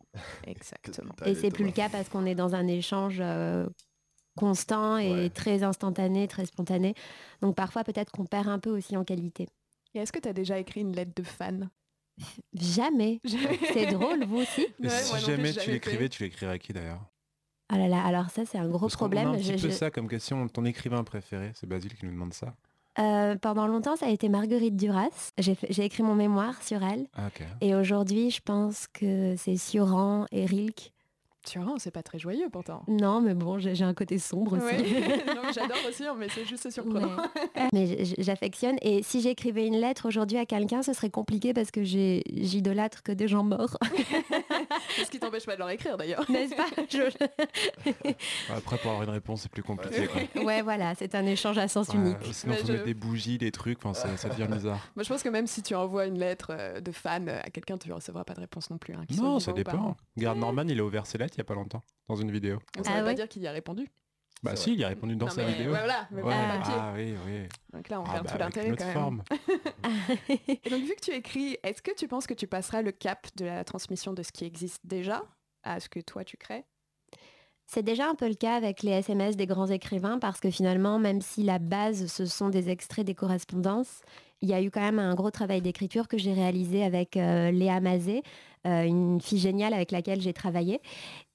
[0.47, 1.15] Exactement.
[1.27, 3.67] Et c'est plus le cas parce qu'on est dans un échange euh,
[4.37, 5.31] constant et Ouais.
[5.31, 6.95] très instantané, très spontané.
[7.43, 9.49] Donc parfois peut-être qu'on perd un peu aussi en qualité.
[9.95, 11.71] Et est-ce que tu as déjà écrit une lettre de fan?
[12.53, 13.21] Jamais.
[13.73, 17.01] C'est drôle, vous aussi si jamais tu l'écrivais, tu l'écrirais à qui d'ailleurs?
[17.71, 19.29] Ah là là, alors ça c'est un gros Parce qu'on a problème.
[19.29, 20.49] un petit Je- peu je- ça comme question.
[20.49, 22.55] Ton écrivain préféré, c'est Basile qui nous demande ça.
[22.99, 25.33] Euh, pendant longtemps, ça a été Marguerite Duras.
[25.39, 27.07] J'ai fait- j'ai écrit mon mémoire sur elle.
[27.17, 27.29] Ah.
[27.61, 30.93] Et aujourd'hui, je pense que c'est Sioran et Rilke.
[31.57, 32.83] Vois, c'est pas très joyeux pourtant.
[32.89, 34.65] Non, mais bon, j'ai j'ai un côté sombre aussi.
[34.67, 34.77] Ouais.
[35.35, 37.09] non, mais j'adore aussi, hein, mais c'est juste surprenant.
[37.17, 37.69] Ouais.
[37.73, 38.77] Mais j'affectionne.
[38.83, 43.03] Et si j'écrivais une lettre aujourd'hui à quelqu'un, ce serait compliqué parce que j'ai- j'idolâtre
[43.03, 43.79] que des gens morts.
[45.05, 46.25] Ce qui t'empêche pas de leur écrire d'ailleurs.
[46.31, 46.67] N'est-ce pas?
[46.91, 50.07] Je- Après, pour avoir une réponse, c'est plus compliqué.
[50.09, 50.43] quoi.
[50.43, 52.17] Ouais, voilà, c'est un échange à sens Ouais, unique.
[52.33, 53.79] sinon, Mais faut je- mettre des bougies, des trucs.
[53.85, 54.81] Enfin, ça, ça devient bizarre.
[54.97, 57.51] Moi, je pense que même si tu envoies une lettre euh, de fan euh, à
[57.51, 58.95] quelqu'un, tu recevras pas de réponse non plus.
[58.95, 59.73] hein, Non, ça dépend.
[59.93, 59.97] pas.
[60.17, 62.59] Garde Norman, il a ouvert ses lettres il y a pas longtemps dans une vidéo.
[62.77, 63.89] Donc, ça Ah veut pas dire qu'il y a répondu.
[64.43, 65.73] Bah si, il a répondu dans Non, sa mais, vidéo.
[65.73, 66.33] ouais, voilà, mais Ouais.
[66.35, 66.75] pas le papier.
[66.77, 67.49] Ah oui, oui.
[67.73, 68.93] Donc là, on Ah, perd bah, tout l'intérêt quand même.
[68.95, 69.23] forme.
[70.65, 73.27] Et donc, vu que tu écris, est-ce que tu penses que tu passeras le cap
[73.37, 75.23] de la transmission de ce qui existe déjà
[75.65, 76.65] à ce que toi tu crées?
[77.67, 80.99] C'est déjà un peu le cas avec les SMS des grands écrivains parce que finalement,
[80.99, 84.01] même si la base, ce sont des extraits des correspondances,
[84.43, 87.51] il y a eu quand même un gros travail d'écriture que j'ai réalisé avec euh,
[87.51, 88.23] Léa Mazet,
[88.67, 90.81] euh, une fille géniale avec laquelle j'ai travaillé.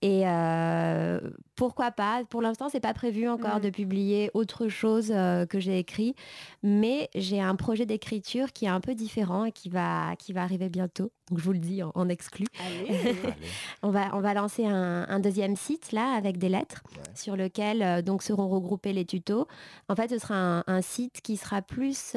[0.01, 1.19] Et euh,
[1.55, 2.23] pourquoi pas?
[2.29, 6.13] Pour l'instant, c'est pas prévu encore de publier autre chose que j'ai écrit,
[6.61, 10.43] mais j'ai un projet d'écriture qui est un peu différent et qui va, qui va
[10.43, 11.11] arriver bientôt.
[11.29, 12.45] Donc je vous le dis en, en exclu.
[12.65, 13.15] Allez Allez.
[13.81, 17.03] On va, on va lancer un, un deuxième site là avec des lettres Ouais.
[17.15, 19.47] sur lequel donc seront regroupés les tutos.
[19.89, 22.15] En fait, ce sera un, un site qui sera plus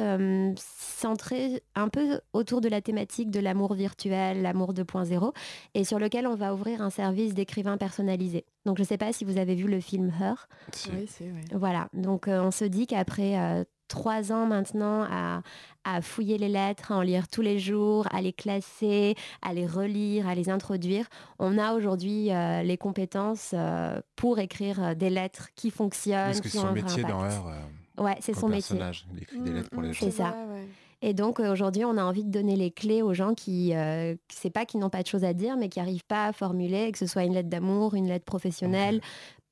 [0.77, 5.33] centré un peu autour de la thématique de l'amour virtuel, l'amour 2.0,
[5.73, 8.45] et sur lequel on va ouvrir un service d'écrivain personnalisé.
[8.65, 10.47] Donc je ne sais pas si vous avez vu le film Her.
[10.73, 10.89] Si.
[10.93, 11.41] Oui, c'est vrai.
[11.53, 15.41] Voilà, donc euh, on se dit qu'après euh, trois ans maintenant à,
[15.83, 19.65] à fouiller les lettres, à en lire tous les jours, à les classer, à les
[19.65, 21.07] relire, à les introduire,
[21.39, 26.49] on a aujourd'hui euh, les compétences euh, pour écrire des lettres qui fonctionnent, Parce que
[26.49, 27.33] qui son ont un vrai métier dans impact.
[27.33, 27.61] Heure, euh,
[27.97, 28.75] Ouais, c'est son métier.
[28.77, 30.11] personnage, il écrit des lettres pour les C'est gens.
[30.17, 30.31] ça.
[30.31, 30.67] vrai, ouais.
[31.03, 34.15] Et donc euh, aujourd'hui, on a envie de donner les clés aux gens qui, euh,
[34.29, 36.91] c'est pas qui n'ont pas de choses à dire, mais qui n'arrivent pas à formuler,
[36.91, 38.99] que ce soit une lettre d'amour, une lettre professionnelle,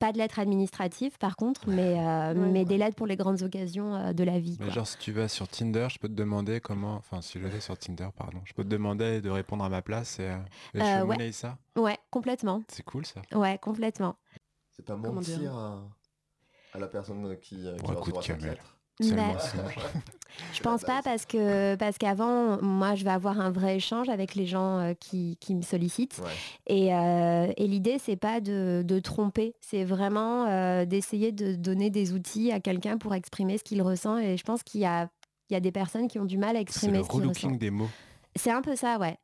[0.00, 2.48] pas de lettre administrative par contre, mais, euh, Ouais.
[2.50, 4.56] mais des lettres pour les grandes occasions euh, de la vie.
[4.58, 4.74] Mais quoi.
[4.74, 6.94] genre, si tu vas sur Tinder, je peux te demander comment.
[6.96, 9.82] Enfin, si je vais sur Tinder, pardon, je peux te demander de répondre à ma
[9.82, 10.36] place et, euh,
[10.74, 11.58] et je Euh, monnaie ça?
[11.76, 12.62] Ouais, complètement.
[12.68, 13.22] C'est cool ça.
[13.32, 14.16] Ouais, complètement.
[14.72, 15.82] C'est pas Comment dire mentir
[16.76, 18.76] à, la personne qui, euh, qui Ouais, coup de cette lettre.
[19.00, 19.36] Bah.
[20.54, 24.34] Je pense pas parce que parce qu'avant, moi, je vais avoir un vrai échange avec
[24.34, 26.18] les gens euh, qui, qui me sollicitent.
[26.22, 26.30] Ouais.
[26.66, 31.90] Et, euh, et l'idée, c'est pas de, de tromper, c'est vraiment euh, d'essayer de donner
[31.90, 34.18] des outils à quelqu'un pour exprimer ce qu'il ressent.
[34.18, 35.08] Et je pense qu'il y a,
[35.50, 37.20] il y a des personnes qui ont du mal à C'est exprimer le ce qu'ils
[37.20, 37.36] ressentent.
[37.36, 37.88] relooking des mots.
[38.34, 39.16] C'est un peu ça, ouais.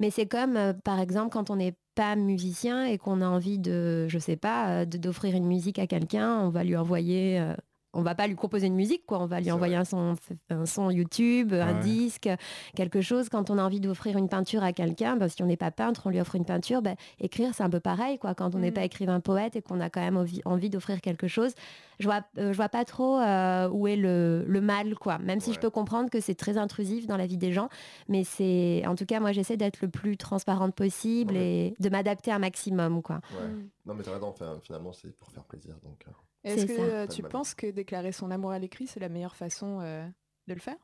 [0.00, 3.58] Mais c'est comme, euh, par exemple, quand on n'est pas musicien et qu'on a envie
[3.58, 7.38] de, je sais pas, euh, d'offrir une musique à quelqu'un, on va lui envoyer.
[7.40, 7.54] euh,
[7.96, 9.20] on va pas lui composer une musique, quoi.
[9.20, 10.16] On va lui envoyer un son,
[10.50, 12.28] un son YouTube, un disque,
[12.74, 13.28] quelque chose.
[13.28, 16.02] Quand on a envie d'offrir une peinture à quelqu'un, bah, si on n'est pas peintre,
[16.06, 16.82] on lui offre une peinture.
[16.82, 18.34] bah, écrire, c'est un peu pareil, quoi.
[18.34, 18.74] Quand on n'est Mm.
[18.74, 21.52] pas écrivain poète et qu'on a quand même envie d'offrir quelque chose,
[22.00, 25.18] je vois, euh, je vois pas trop euh, où est le, le mal, quoi.
[25.18, 27.68] Même si je peux comprendre que c'est très intrusif dans la vie des gens,
[28.08, 31.40] mais c'est, en tout cas, moi, j'essaie d'être le plus transparente possible Ouais.
[31.68, 33.20] et de m'adapter un maximum, quoi.
[33.40, 33.46] Ouais.
[33.48, 33.68] Mm.
[33.86, 36.04] Non mais t'as raison, enfin, finalement c'est pour faire plaisir donc.
[36.08, 36.10] euh,
[36.44, 39.80] Est-ce que euh, tu penses que déclarer son amour à l'écrit, c'est la meilleure façon
[39.82, 40.06] euh,
[40.48, 40.76] de le faire?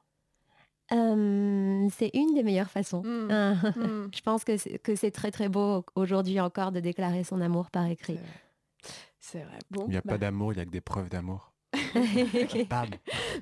[0.92, 3.03] Euh, c'est une des meilleures façons.
[3.03, 3.29] Mm.
[3.31, 4.09] Ah, Mm.
[4.14, 8.18] Je pense que c'est, très très beau aujourd'hui encore de déclarer son amour par écrit.
[9.31, 9.59] C'est vrai.
[9.71, 11.53] Bon, Il n'y a bah, pas d'amour, il n'y a que des preuves d'amour.
[12.69, 12.88] Bam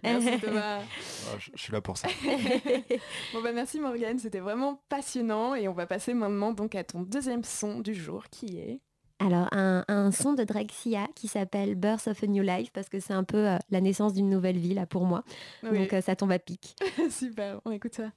[0.03, 0.81] merci Thomas.
[0.81, 2.09] Ah, je, je suis là pour ça.
[3.33, 7.01] Bon bah merci Morgane, c'était vraiment passionnant et on va passer maintenant donc à ton
[7.03, 8.81] deuxième son du jour qui est
[9.19, 13.01] Alors, un, un son de Drexia qui s'appelle Birth of a New Life parce que
[13.01, 15.25] c'est un peu euh, la naissance d'une nouvelle vie là pour moi.
[15.63, 16.77] Oui, Donc euh, ça tombe à pic.
[17.11, 18.11] super, on écoute ça.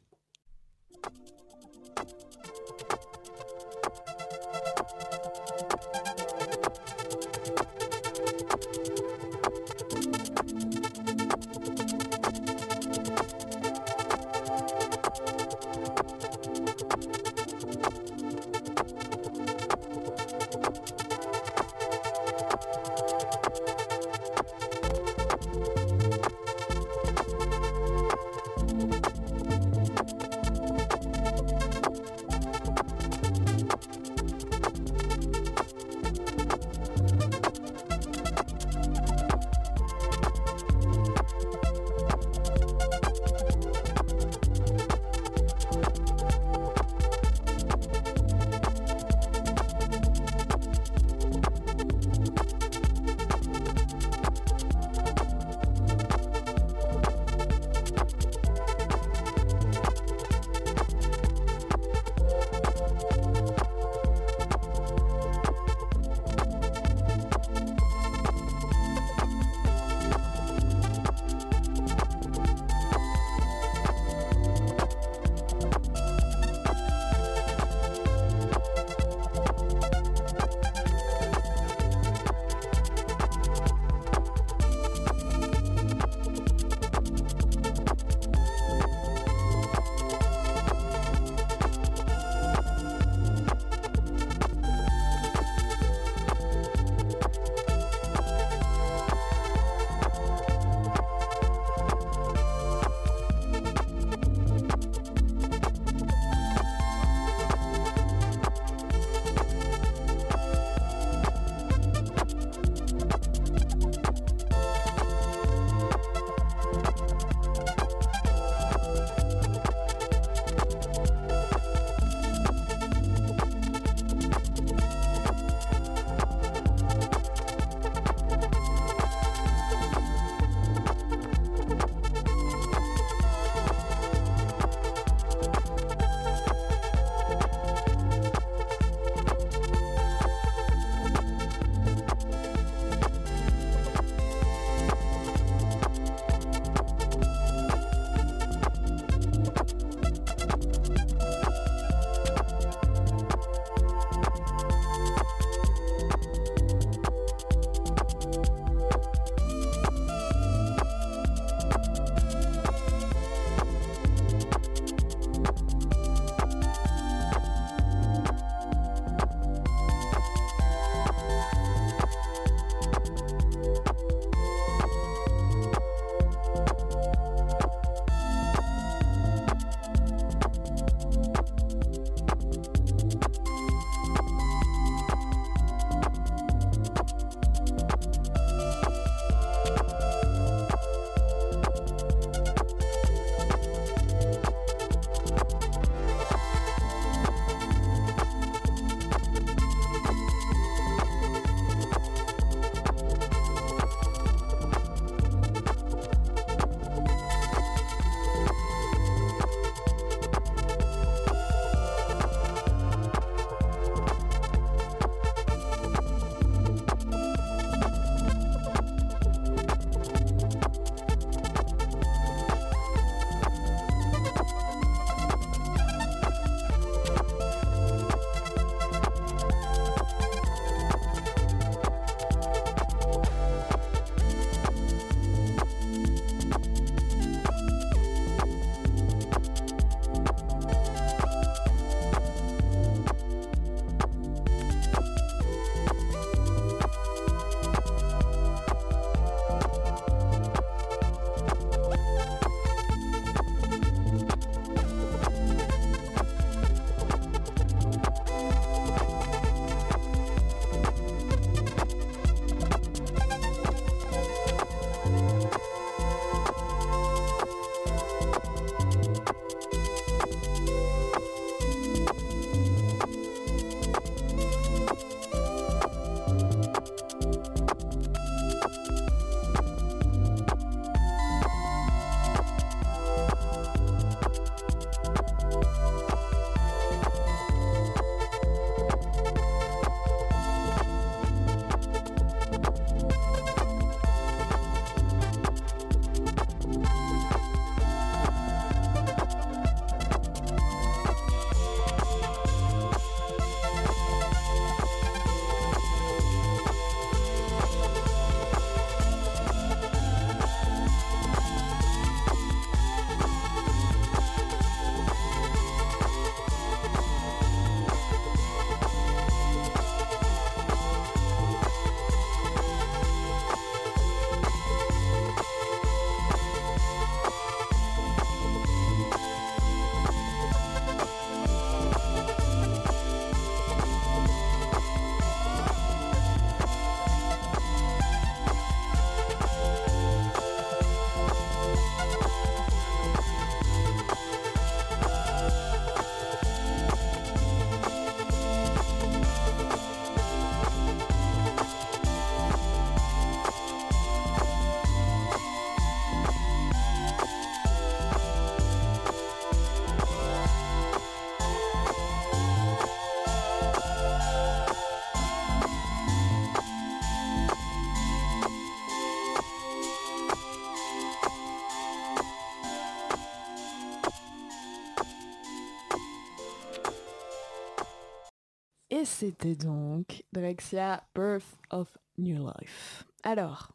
[379.21, 383.05] C'était donc Drexia, Birth of New Life.
[383.21, 383.71] Alors,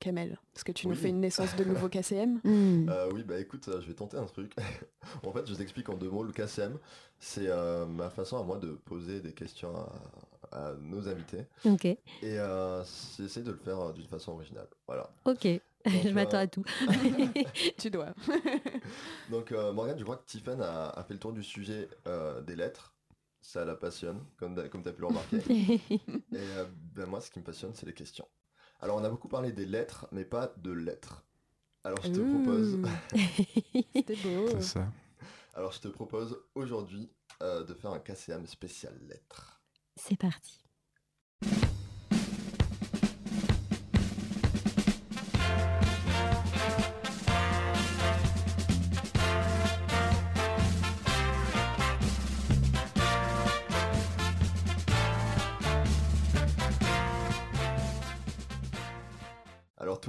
[0.00, 2.40] Kamel, est-ce que tu nous fais une naissance de nouveau KCM.
[2.46, 4.56] Euh, oui, bah écoute, euh, je vais tenter un truc.
[5.22, 6.22] en fait, je t'explique en deux mots.
[6.22, 6.78] Le KCM,
[7.20, 11.44] c'est euh, ma façon à moi de poser des questions à, à nos invités.
[11.66, 12.82] Ok, Et euh,
[13.18, 14.68] j'essaie de le faire euh, d'une façon originale.
[14.86, 15.10] Voilà.
[15.26, 15.42] ok.
[15.86, 16.64] je euh, m'attends à tout.
[17.78, 18.14] Tu dois.
[19.30, 22.40] Donc, euh, Morgane, je crois que Tiffen a, a fait le tour du sujet euh,
[22.40, 22.95] des lettres.
[23.46, 25.36] Ça la passionne, comme, comme tu as pu le remarquer.
[25.88, 28.26] Et euh, ben moi, ce qui me passionne, c'est les questions.
[28.80, 31.24] Alors, on a beaucoup parlé des lettres, mais pas de lettres.
[31.84, 32.76] Alors, je te propose.
[33.94, 34.48] C'était beau.
[34.48, 34.92] C'est ça.
[35.54, 37.08] alors, je te propose aujourd'hui
[37.40, 39.62] euh, de faire un KCM spécial lettres.
[39.94, 40.64] C'est parti.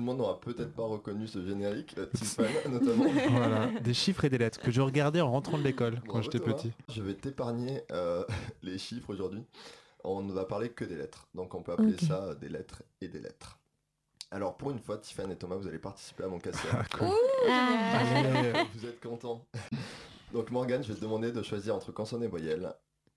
[0.08, 3.06] Monde n'aura peut-être pas reconnu ce générique, Tiffen notamment.
[3.30, 6.40] Voilà, des chiffres et des lettres que je regardais en rentrant de l'école quand j'étais
[6.40, 6.72] petit.
[6.90, 8.24] Je vais t'épargner euh,
[8.64, 9.44] les chiffres aujourd'hui.
[10.04, 11.28] On ne va parler que des lettres.
[11.36, 13.60] Donc on peut appeler ça des lettres et des lettres.
[14.32, 16.72] Alors pour une fois, Tiffany et Thomas, vous allez participer à mon KCM.
[16.72, 17.08] Ah, cool.
[17.50, 18.64] Ah.
[18.74, 19.46] Vous êtes contents
[20.34, 22.74] Donc Morgane, je vais te demander de choisir entre consonne et voyelle.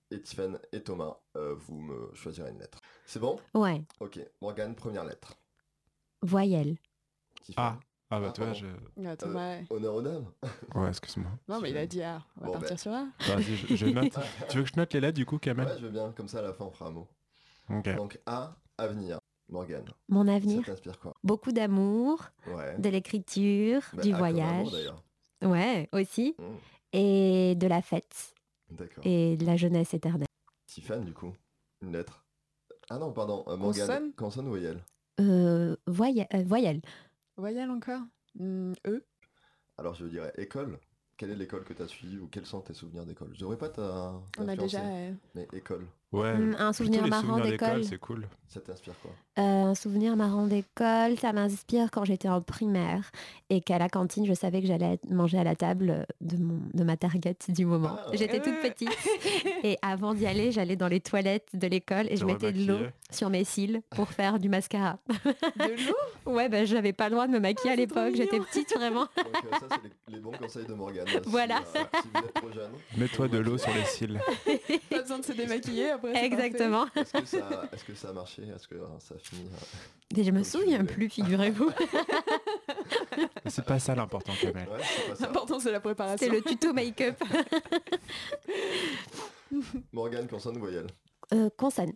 [0.09, 2.79] Et Tiffany et Thomas, euh, vous me choisirez une lettre.
[3.05, 3.39] C'est bon?
[3.53, 4.19] Ouais, Ok.
[4.41, 5.37] Morgane, première lettre.
[6.21, 6.77] Voyelle.
[7.57, 7.77] Ah,
[8.09, 8.67] ah bah Ah, toi, je...
[9.05, 9.57] Ah, Thomas.
[9.69, 10.25] Honneur aux dames.
[10.75, 11.31] Ouais, excuse-moi.
[11.47, 12.23] Non, mais il a dit A.
[12.37, 12.77] On va Bon, partir ben.
[12.77, 13.05] sur A.
[13.35, 14.13] Vas-y, je, je note.
[14.49, 16.11] tu veux que je note les lettres du coup, Kamel Ouais, je veux bien.
[16.11, 17.07] Comme ça, à la fin, on fera un mot.
[17.97, 19.19] Donc A, avenir.
[19.49, 19.83] Morgane.
[20.07, 22.77] Mon Ça avenir, t'inspire quoi beaucoup d'amour, Ouais.
[22.79, 24.71] de l'écriture, Bah, du A comme amour, voyage.
[24.71, 25.03] d'ailleurs.
[25.41, 26.35] Ouais, aussi.
[26.39, 26.43] Mm.
[26.93, 28.33] Et de la fête.
[28.69, 29.05] D'accord.
[29.05, 30.27] Et de la jeunesse éternelle.
[30.67, 31.33] Tiffany, du coup,
[31.81, 32.23] une lettre.
[32.89, 33.87] Ah non, pardon, euh, Morgane.
[33.87, 34.81] Consonne Consonne ou voyelle
[35.21, 36.27] Euh, voyelle.
[36.33, 36.81] euh, voyelle.
[37.37, 38.01] Voyelle encore?
[38.39, 39.03] Hmm, E?
[39.77, 40.79] Alors je dirais école.
[41.17, 43.29] Quelle est l'école que tu as suivie ou quels sont tes souvenirs d'école?
[43.33, 44.79] Je devrais pas t'a- On a déjà.
[44.79, 46.33] euh, Mais école, Ouais.
[46.33, 47.83] Hmm, un souvenir marrant d'école.
[47.85, 48.27] C'est cool.
[48.49, 49.11] ça t'inspire quoi?
[49.39, 53.11] Euh, un souvenir marrant d'école, ça m'inspire quand j'étais en primaire
[53.49, 56.83] et qu'à la cantine, je savais que j'allais manger à la table de, mon, de
[56.83, 57.95] ma target du moment.
[57.97, 58.09] Ah.
[58.11, 58.69] J'étais toute Euh.
[58.69, 58.89] petite
[59.63, 62.79] et avant d'y aller, j'allais dans les toilettes de l'école et je mettais de l'eau
[63.09, 64.97] sur mes cils pour faire du mascara.
[65.07, 65.95] De l'eau?
[66.31, 69.07] Ouais, ben j'avais pas le droit de me maquiller Ah, à l'époque, j'étais petite vraiment.
[69.17, 71.07] Donc ça c'est les, les bons conseils de Morgane.
[71.07, 71.57] Si, Voilà.
[71.75, 72.71] euh, si vous êtes trop jeune.
[72.97, 74.19] Mets-toi de l'eau sur les cils.
[74.89, 76.25] Pas besoin de se démaquiller après.
[76.25, 76.85] Exactement.
[76.95, 78.43] Est-ce que, ça, est-ce que ça a marché?
[78.43, 79.49] Est-ce que euh, ça a fini
[80.15, 81.71] Mais je me souviens plus, figurez-vous.
[83.47, 84.33] C'est pas ça l'important.
[84.43, 84.53] Ouais,
[85.15, 85.25] ça.
[85.27, 86.17] L'important, c'est la préparation.
[86.25, 87.21] C'est le tuto make-up.
[89.91, 90.87] Morgane, consonne ou voyelle
[91.33, 91.93] Euh, consonne.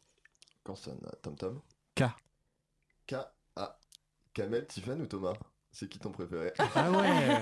[0.64, 1.62] Consonne, Tom Tom.
[1.95, 2.03] K.
[3.08, 3.16] K,
[3.56, 3.80] A.
[4.34, 5.34] Kamel, Tiffany ou Thomas?
[5.72, 6.53] C'est qui ton préféré?
[6.58, 7.39] Ah ouais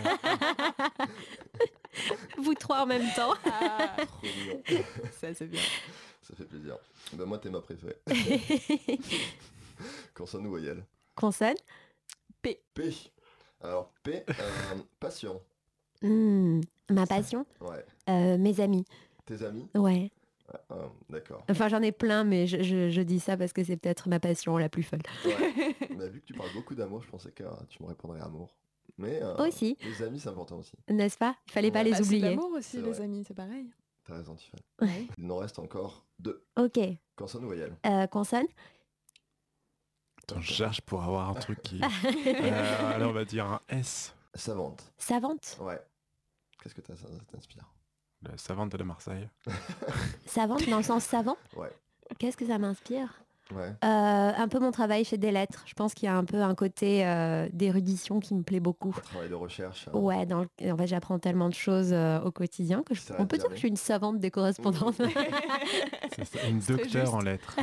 [2.38, 3.34] Vous trois en même temps.
[3.46, 4.62] Ah, Trop mignon.
[5.20, 5.62] ça, c'est bien.
[6.34, 6.78] Ça fait plaisir.
[7.14, 7.98] Ben moi t'es ma préférée.
[10.14, 10.84] Consonne ou voyelle
[11.16, 11.56] consonne.
[12.42, 12.60] P.
[13.62, 14.34] Alors P, euh,
[15.00, 15.40] passion.
[16.02, 17.46] Hmm, ma passion.
[17.62, 17.86] Ouais.
[18.10, 18.84] Euh, mes amis.
[19.26, 20.12] Tes amis Ouais.
[20.72, 21.46] Euh, D'accord.
[21.50, 24.20] Enfin, j'en ai plein, mais je, je- je dis ça parce que c'est peut-être ma
[24.20, 25.02] passion la plus folle.
[25.26, 25.76] Ouais.
[25.96, 28.54] Mais vu que tu parles beaucoup d'amour, je pensais que tu me répondrais amour.
[28.98, 29.78] Mais euh, Aussi.
[29.84, 30.74] les amis, c'est important aussi.
[30.90, 31.36] N'est-ce pas?
[31.48, 32.30] Il fallait pas les Bah, c'est oublier.
[32.30, 33.02] l'amour aussi, les vrai.
[33.02, 33.68] amis, c'est pareil.
[34.06, 34.62] T'as raison, Tiffany.
[34.82, 35.08] Ouais.
[35.18, 36.46] Il nous reste encore deux.
[36.58, 36.80] Ok.
[37.16, 38.48] Consonne ou voyelle Euh, consonne.
[40.24, 41.80] Attends, je cherche pour avoir un truc qui...
[42.26, 44.16] Euh, allez, on va dire un S.
[44.34, 44.92] Savante.
[44.98, 45.58] Savante.
[45.62, 45.80] Ouais.
[46.62, 47.66] Qu'est-ce que t'as, ça, t'inspire?
[48.22, 49.28] La savante de Marseille.
[50.26, 51.38] Savante dans le sens savant?
[51.58, 51.72] Ouais.
[52.20, 53.22] Qu'est-ce que ça m'inspire?
[53.56, 53.70] Ouais.
[53.84, 55.64] Euh, Un peu mon travail chez des lettres.
[55.66, 58.92] Je pense qu'il y a un peu un côté euh, d'érudition qui me plaît beaucoup.
[59.04, 59.88] Travail de recherche.
[59.88, 59.98] hein.
[59.98, 63.02] Ouais, dans le- en fait, j'apprends tellement de choses euh, au quotidien que je...
[63.20, 64.98] On peut dire que je suis une savante des correspondances.
[66.24, 66.96] Ça, Une juste.
[67.14, 67.58] en lettres.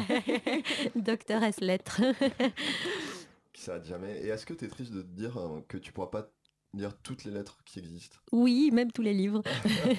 [0.97, 2.01] Doctoresse lettres.
[3.53, 4.19] Qui s'arrête jamais.
[4.23, 5.39] Et est-ce que t'es triste de te dire
[5.69, 6.31] que tu pourras pas
[6.75, 8.17] lire toutes les lettres qui existent?
[8.33, 9.43] Oui, même tous les livres.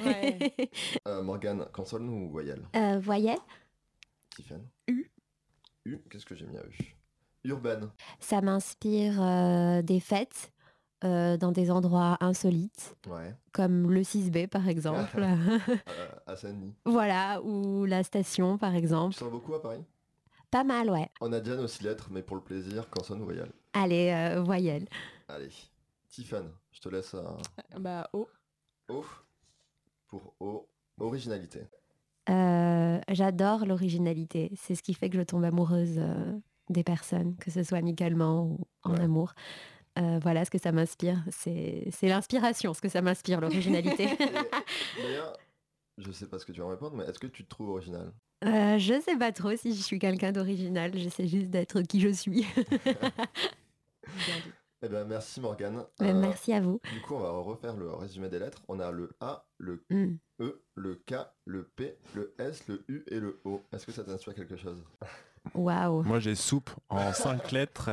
[0.06, 0.54] Ouais.
[1.08, 2.64] euh, Morgane, consonne ou voyelle?
[2.76, 3.38] Euh, voyelle,
[4.36, 5.12] Tiffany U.
[5.86, 6.96] U, qu'est-ce que j'ai mis à U?
[7.44, 7.90] Urbaine.
[8.20, 10.52] ça m'inspire euh, des fêtes
[11.04, 13.34] euh, dans des endroits insolites, Ouais.
[13.52, 15.18] comme le 6B par exemple.
[15.88, 16.76] Euh, à Saint-Denis.
[16.86, 19.16] voilà, ou la station par Tu exemple.
[19.16, 19.84] sors beaucoup à Paris?
[20.52, 21.10] Pas mal, ouais.
[21.22, 24.42] On a déjà nos six lettres, mais pour le plaisir, consonne ou voyelle Allez, euh,
[24.44, 24.88] voyelle.
[25.30, 25.50] Allez.
[26.10, 27.38] Tiffany, je te laisse un
[27.80, 28.28] Bah, O.
[28.90, 29.04] O.
[30.08, 30.68] Pour O,
[31.00, 31.62] originalité.
[32.30, 34.52] Euh, J'adore l'originalité.
[34.56, 36.38] C'est ce qui fait que je tombe amoureuse euh,
[36.70, 39.02] des personnes, que ce soit amicalement ou en Ouais.
[39.02, 39.34] amour.
[40.00, 41.24] Euh, voilà ce que ça m'inspire.
[41.32, 44.08] C'est l'inspiration, ce que ça m'inspire, l'originalité.
[45.04, 45.36] D'ailleurs,
[45.98, 47.70] je sais pas ce que tu vas me répondre, mais est-ce que tu te trouves
[47.70, 48.12] original
[48.44, 50.98] je sais pas trop si je suis quelqu'un d'original.
[50.98, 52.44] J'essaie juste d'être qui je suis.
[54.26, 54.52] Bien dit.
[54.84, 55.84] Eh ben merci Morgane.
[56.00, 56.80] Mais Euh, Merci à vous.
[56.92, 58.62] Du coup, on va refaire le résumé des lettres.
[58.68, 60.16] On a le A, le Mm.
[60.42, 61.16] E, le K,
[61.46, 63.62] le P, le S, le U et le O.
[63.72, 64.84] Est-ce que ça t'inspire quelque chose?
[65.54, 66.02] Waouh.
[66.04, 67.92] Moi j'ai soupe en cinq lettres.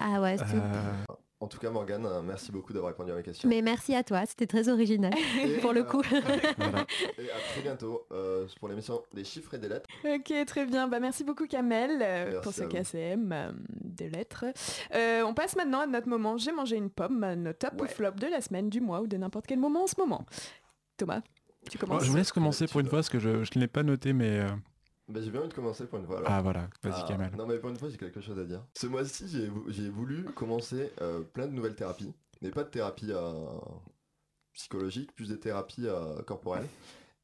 [0.00, 0.92] Ah ouais, c'est- Euh,
[1.44, 3.46] En tout cas, Morgane, euh, merci beaucoup d'avoir répondu à mes questions.
[3.46, 5.12] Mais merci à toi, c'était très original
[5.44, 6.00] Et, pour le euh, coup.
[6.56, 6.86] voilà.
[7.18, 9.86] Et à très bientôt euh, pour l'émission des chiffres et des lettres.
[10.06, 10.88] Ok, très bien.
[10.88, 12.62] Bah, merci beaucoup Kamel Merci pour ce.
[12.62, 14.46] KCM euh, des lettres.
[14.94, 16.38] Euh, on passe maintenant à notre moment.
[16.38, 19.18] J'ai mangé une pomme, notre top ou flop de la semaine, du mois ou de
[19.18, 20.24] n'importe quel moment en ce moment.
[20.96, 21.20] Thomas,
[21.70, 22.04] tu Bon, commences.
[22.04, 24.40] je vous laisse commencer pour une fois parce que je ne l'ai pas noté mais...
[25.08, 26.18] Ben, j'ai bien envie de commencer pour une fois.
[26.18, 26.30] alors.
[26.30, 27.30] Ah voilà, vas-y Ah, Kamel.
[27.36, 28.64] Non mais pour une fois j'ai quelque chose à dire.
[28.74, 32.12] Ce mois-ci j'ai j'ai voulu commencer euh, plein de nouvelles thérapies.
[32.42, 33.32] Mais pas de thérapie euh,
[34.52, 36.68] psychologique, plus des thérapies euh, corporelles.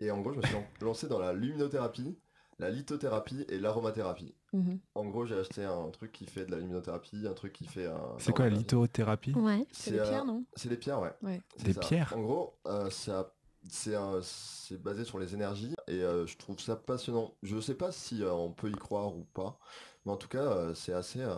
[0.01, 2.19] Et en gros je me suis lan- lancé dans la luminothérapie,
[2.59, 4.35] la lithothérapie et l'aromathérapie.
[4.53, 4.79] Mhm.
[4.95, 7.89] En gros j'ai acheté un truc qui fait de la luminothérapie, un truc qui fait...
[8.19, 9.33] C'est quoi la lithothérapie?
[9.35, 9.67] Ouais.
[9.73, 10.45] C'est les euh, pierres, non?
[10.55, 11.13] C'est les pierres, ouais.
[11.23, 11.41] Ouais.
[11.57, 11.81] C'est Des ça.
[11.81, 12.13] pierres?
[12.17, 13.33] En gros, euh, ça-
[13.69, 17.35] c'est c'est basé sur les énergies et euh, je trouve ça passionnant.
[17.43, 19.59] Je sais pas si euh, on peut y croire ou pas,
[20.05, 21.35] mais en tout cas, euh, c'est assez euh,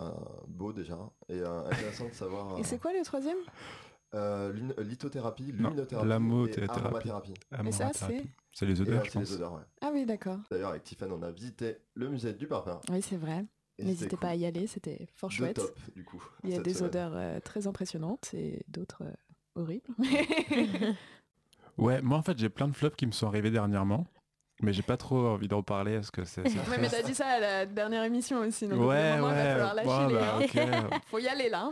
[0.47, 0.97] beau déjà
[1.29, 2.57] et euh, intéressant de savoir.
[2.59, 3.37] Et c'est quoi le troisième?
[4.15, 4.53] euh,
[4.83, 7.33] lithothérapie, luminothérapie aromathérapie.
[7.65, 8.29] Et ça, Aromathérapie.
[8.51, 9.29] C'est les odeurs euh, je c'est pense.
[9.29, 9.61] les odeurs, ouais.
[9.81, 10.37] Ah oui, d'accord.
[10.51, 12.79] D'ailleurs, avec Tiffany, on a visité le musée du parfum.
[12.91, 13.43] Oui, c'est vrai.
[13.79, 15.55] N'hésitez pas à y aller, c'était fort De chouette.
[15.55, 16.23] top, du coup.
[16.43, 16.89] Il y a des semaine.
[16.89, 19.13] odeurs euh, très impressionnantes et d'autres euh,
[19.55, 19.89] horribles.
[21.77, 24.05] Ouais, moi en fait j'ai plein de flops qui me sont arrivés dernièrement.
[24.61, 26.41] Mais j'ai pas trop envie d'en parler parce que c'est...
[26.43, 29.43] Ouais, mais t'as dit ça à la dernière émission aussi, donc Ouais, moment, il va
[29.43, 29.51] ouais.
[29.51, 30.59] falloir lâcher ouais, les...
[30.61, 31.01] bah, ok.
[31.07, 31.69] Faut y aller là.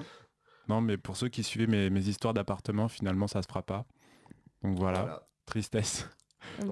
[0.68, 3.86] Non, mais pour ceux qui suivaient mes, mes histoires d'appartement, finalement, ça se fera pas.
[4.64, 5.24] Donc voilà, Voilà.
[5.46, 6.10] tristesse.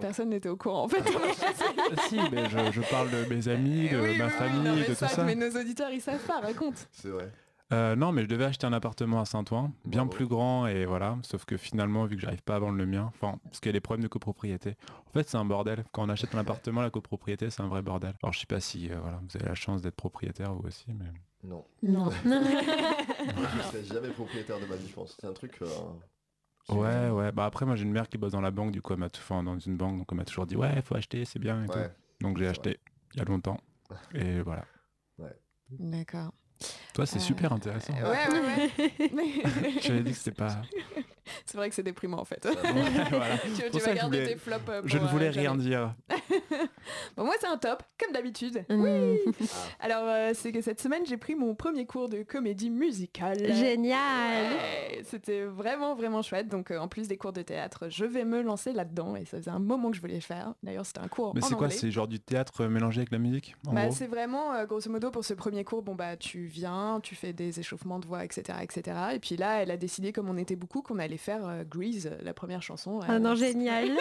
[0.02, 1.04] Personne n'était au courant en fait.
[2.10, 4.82] si, mais je, je parle de mes amis, de Oui, ma oui, famille, non, mais
[4.82, 5.24] de tout ça, ça.
[5.24, 6.88] Mais nos auditeurs, ils savent pas, raconte.
[6.92, 7.32] C'est vrai.
[7.72, 10.10] Euh, non, mais je devais acheter un appartement à Saint-Ouen, bien Bravo.
[10.10, 11.18] plus grand, et voilà.
[11.22, 13.70] Sauf que finalement, vu que j'arrive pas à vendre le mien, enfin, parce qu'il y
[13.70, 14.76] a des problèmes de copropriété.
[15.08, 15.84] En fait, c'est un bordel.
[15.92, 18.14] Quand on achète un appartement, la copropriété, c'est un vrai bordel.
[18.24, 20.88] Alors, je sais pas si euh, voilà, vous avez la chance d'être propriétaire vous aussi,
[20.94, 21.06] mais.
[21.44, 21.64] Non.
[21.84, 22.10] Non.
[22.26, 25.16] je serai jamais propriétaire de ma vie, je pense.
[25.20, 25.58] C'est un truc.
[25.62, 25.68] euh,
[26.70, 27.32] Ouais, ouais.
[27.32, 29.10] Bah après, moi, j'ai une mère qui bosse dans la banque, du coup, elle m'a
[29.10, 31.64] tout, enfin, dans une banque, donc elle m'a toujours dit, ouais, faut acheter, c'est bien
[31.64, 31.88] et Ouais.
[31.88, 31.94] tout.
[32.26, 32.80] Donc j'ai c'est acheté
[33.14, 33.60] il y a longtemps.
[34.14, 34.66] Et voilà.
[35.72, 36.34] D'accord.
[36.94, 37.94] Toi, c'est Euh, super intéressant.
[37.94, 39.32] Ouais, ouais, ouais.
[39.82, 40.62] J'avais dit que c'était pas.
[41.46, 42.44] c'est vrai que c'est déprimant en fait.
[42.44, 42.72] Ça va.
[43.10, 43.38] voilà.
[43.38, 44.70] tu tu Pour vas garder voulais- tes flops.
[44.70, 45.64] euh, Je pour, ne voulais euh, rien jamais.
[45.64, 45.94] dire.
[47.16, 48.64] Bon, moi, c'est un top, comme d'habitude.
[48.70, 48.86] Mm.
[49.80, 53.54] Alors, euh, c'est que cette semaine, j'ai pris mon premier cours de comédie musicale.
[53.54, 54.54] Génial.
[54.54, 56.48] Ouais, C'était vraiment, vraiment chouette.
[56.48, 59.16] Donc, euh, en plus des cours de théâtre, je vais me lancer là-dedans.
[59.16, 60.54] Et ça faisait un moment que je voulais le faire.
[60.64, 61.70] D'ailleurs, c'était un cours Mais c'est quoi.
[61.70, 63.92] C'est genre du théâtre mélangé avec la musique Bah, gros?
[63.96, 67.34] c'est vraiment, euh, grosso modo, pour ce premier cours, bon bah tu viens, tu fais
[67.34, 68.98] des échauffements de voix, etc., etc.
[69.14, 72.10] Et puis là, elle a décidé, comme on était beaucoup, qu'on allait faire euh, Grease,
[72.22, 73.00] la première chanson.
[73.08, 73.98] Ah Euh, non, génial.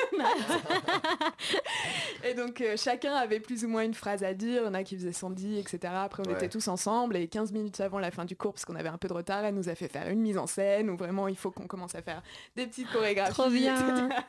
[2.24, 4.74] Et donc euh, chacun avait plus ou moins une phrase à dire, il y en
[4.74, 5.92] a qui faisaient 110, etc.
[5.96, 6.34] Après on Ouais.
[6.36, 8.98] était tous ensemble et 15 minutes avant la fin du cours, parce qu'on avait un
[8.98, 11.36] peu de retard, elle nous a fait faire une mise en scène où vraiment il
[11.36, 12.22] faut qu'on commence à faire
[12.56, 13.32] des petites chorégraphies.
[13.32, 14.08] Trop bien.
[14.08, 14.20] etc.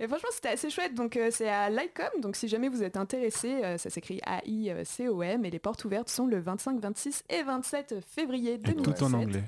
[0.00, 2.96] Et franchement c'était assez chouette, donc euh, c'est à l'ICOM, donc si jamais vous êtes
[2.96, 7.96] intéressé, euh, ça s'écrit A-I-C-O-M et les portes ouvertes sont le 25, 26 et 27
[8.06, 8.96] février Et 2017.
[8.98, 9.42] tout en anglais.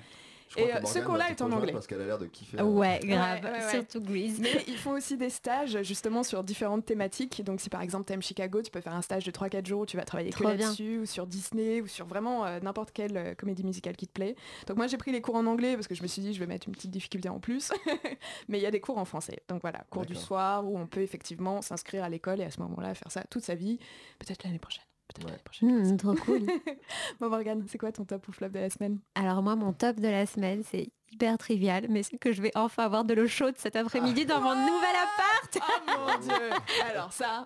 [0.57, 1.73] Et, que euh, ce va est en anglais.
[1.73, 2.61] Parce qu'elle a l'air de kiffer.
[2.61, 3.43] Ouais, grave.
[3.43, 3.71] Ouais, ouais, ouais.
[3.71, 4.39] Surtout Grease.
[4.41, 7.43] Mais ils font aussi des stages justement sur différentes thématiques.
[7.45, 9.87] Donc si par exemple t'aimes Chicago, tu peux faire un stage de 3-4 jours où
[9.87, 13.17] tu vas travailler que Trop là-dessus, ou sur Disney, ou sur vraiment euh, n'importe quelle
[13.17, 14.37] euh, comédie musicale qui te plaît.
[14.67, 16.41] Donc moi j'ai pris les cours en anglais parce que je me suis dit je
[16.41, 17.73] vais mettre une petite difficulté en plus.
[18.49, 19.43] Mais il y a des cours en français.
[19.49, 22.61] Donc voilà, cours du soir où on peut effectivement s'inscrire à l'école et à ce
[22.61, 23.79] moment-là faire ça toute sa vie.
[24.19, 24.85] Peut-être l'année prochaine.
[25.09, 25.69] Peut-être Ouais.
[25.69, 26.41] Hmm, trop cool.
[27.21, 28.99] Bon Morgane, c'est quoi ton top ou flop de la semaine?
[29.15, 32.51] Alors moi, mon top de la semaine, c'est hyper trivial, mais c'est que je vais
[32.55, 35.59] enfin avoir de l'eau chaude cet après-midi dans mon nouvel appart.
[35.89, 36.51] Oh mon dieu
[36.91, 37.45] Alors ça,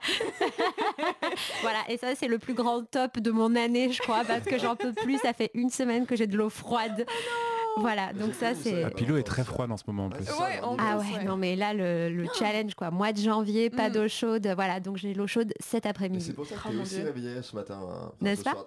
[1.63, 4.59] Voilà, et ça c'est le plus grand top de mon année, je crois, parce que
[4.59, 5.19] j'en peux plus.
[5.19, 7.07] Ça fait une semaine que j'ai de l'eau froide.
[7.81, 8.83] Voilà, donc ça c'est.
[8.83, 10.25] La pilo est très froide en ce moment en plus.
[10.29, 12.39] Ah ouais, non mais là le, ah.
[12.39, 13.93] challenge quoi, mois de janvier, pas mm.
[13.93, 16.25] d'eau chaude, voilà, donc j'ai l'eau chaude cet après-midi.
[16.25, 17.79] C'est pour ça que oh, aussi réveillé ce matin.
[17.81, 18.57] Hein, N'est-ce pas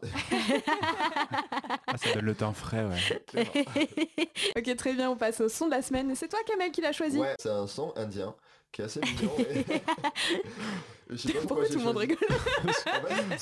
[1.87, 3.35] ah, Ça donne le temps frais, ouais.
[4.57, 6.13] ok, très bien, on passe au son de la semaine.
[6.15, 8.35] C'est toi Kamel qui l'a choisi Ouais, c'est un son indien
[8.71, 9.31] qui est assez mignon.
[11.47, 12.17] Pourquoi, tout le monde rigole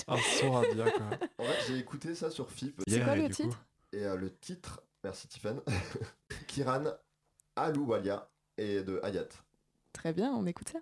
[0.08, 1.06] Un son indien quoi.
[1.38, 2.82] En fait, j'ai écouté ça sur FIP.
[2.88, 3.64] C'est quoi euh, le titre?
[3.92, 5.60] Et le titre, merci Tiffany,
[6.48, 6.86] Kiran
[7.56, 9.28] Alouwalia et de Hayat.
[9.94, 10.80] Très bien, on écoute ça.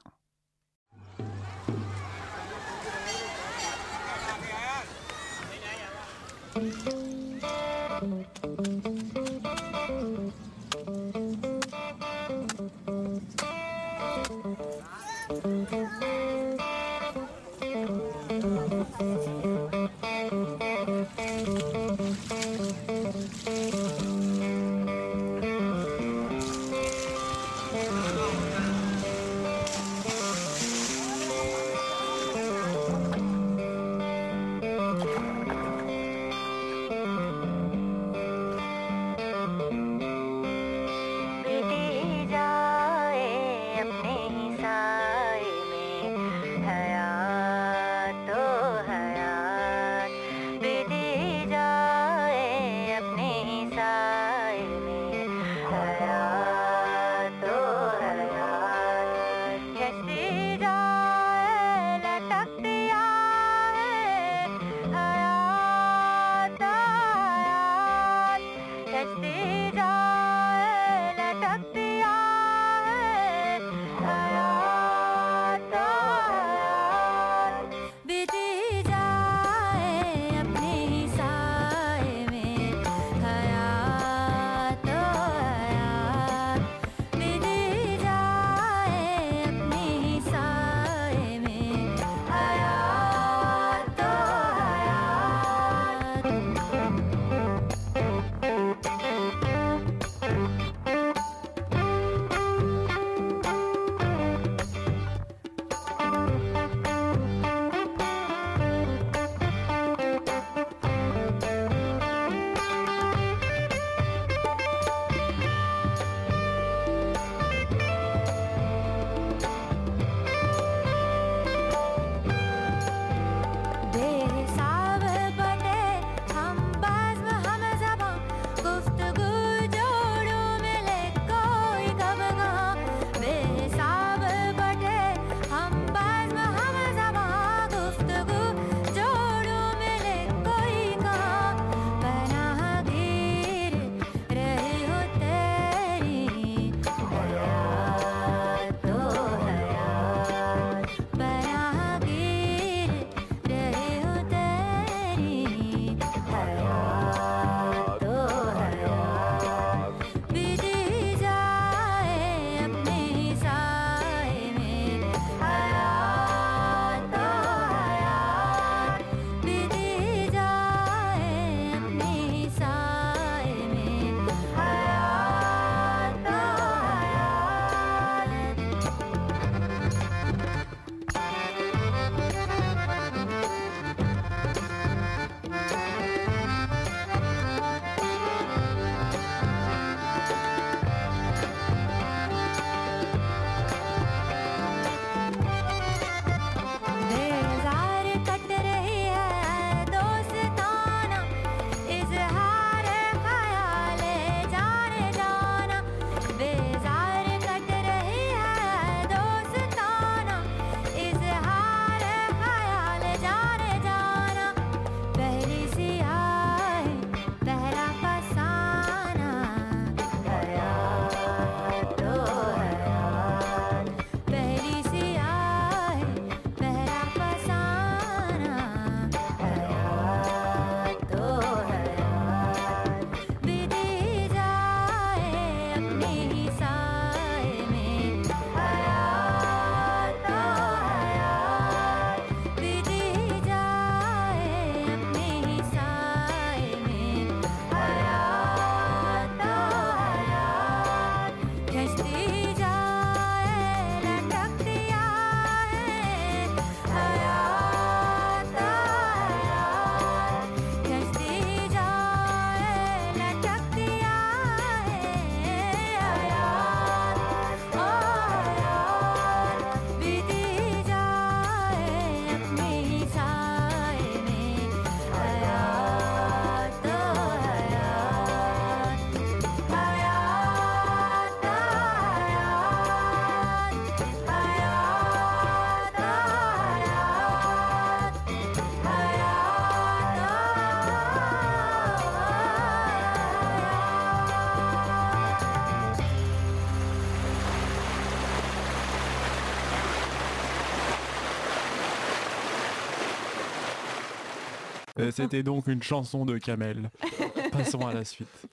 [305.12, 306.90] C'était donc une chanson de Kamel.
[307.52, 308.48] Passons à la suite.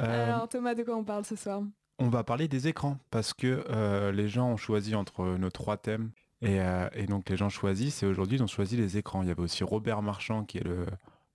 [0.00, 1.62] Euh, Alors Thomas, de quoi on parle ce soir?
[1.98, 5.76] on va parler des écrans parce que euh, les gens ont choisi entre nos trois
[5.76, 6.10] thèmes
[6.40, 9.22] et, euh, et donc les gens choisissent et aujourd'hui ils ont choisi les écrans.
[9.22, 10.86] Il y avait aussi Robert Marchand qui est le,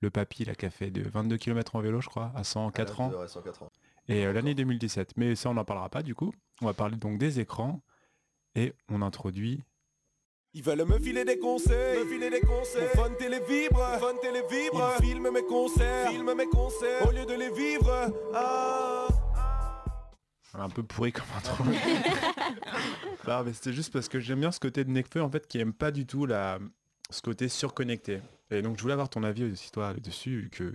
[0.02, 3.00] le papy là, qui a fait de 22 km en vélo je crois à 104
[3.02, 3.72] ans Ouais, 104 ans.
[4.10, 5.14] et euh, l'année 2017.
[5.16, 6.34] Mais ça on n'en parlera pas du coup.
[6.62, 7.82] On va parler donc des écrans
[8.56, 9.64] et on introduit
[10.58, 12.82] Ils veulent me filer des conseils, me filer des conseils.
[12.96, 14.92] Mon fun télé vibre, fun télé vibre.
[14.98, 17.08] Ils filment mes concerts, filment mes concerts.
[17.08, 19.08] Au lieu de les vivre, ah.
[20.56, 21.64] un peu pourri comme intro.
[23.28, 25.60] non, mais c'était juste parce que j'aime bien ce côté de Necfeu en fait qui
[25.60, 26.58] aime pas du tout la
[27.12, 28.22] ce côté surconnecté.
[28.50, 30.74] Et donc je voulais avoir ton avis aussi toi dessus vu que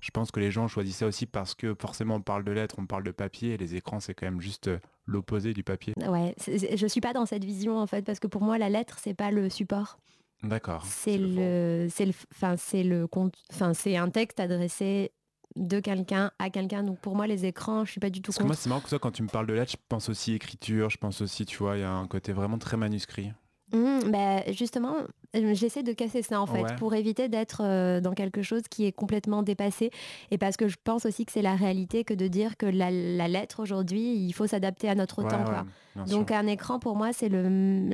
[0.00, 2.76] je pense que les gens choisissent ça aussi parce que forcément on parle de lettres,
[2.78, 5.94] on parle de papier et les écrans c'est quand même juste euh, l'opposé du papier.
[5.96, 8.98] Ouais, je suis pas dans cette vision en fait parce que pour moi la lettre
[9.00, 9.98] c'est pas le support,
[10.42, 10.84] D'accord.
[10.84, 15.12] c'est C'est le c'est le, enfin c'est le compte, enfin c'est un texte adressé
[15.56, 16.82] de quelqu'un à quelqu'un.
[16.82, 18.80] Donc pour moi les écrans, je suis pas du tout Parce que moi c'est marrant
[18.80, 21.44] que toi quand tu me parles de lettres, je pense aussi écriture, je pense aussi
[21.44, 23.32] tu vois, il y a un côté vraiment très manuscrit.
[23.72, 24.96] Mmh, bah, justement,
[25.34, 26.76] j'essaie de casser ça en fait Ouais.
[26.76, 29.90] pour éviter d'être euh, dans quelque chose qui est complètement dépassé
[30.30, 32.90] et parce que je pense aussi que c'est la réalité que de dire que la,
[32.90, 35.38] la lettre aujourd'hui, il faut s'adapter à notre Ouais, temps.
[35.38, 35.64] ouais, quoi.
[35.96, 36.36] bien Donc sûr.
[36.36, 37.88] un écran pour moi c'est le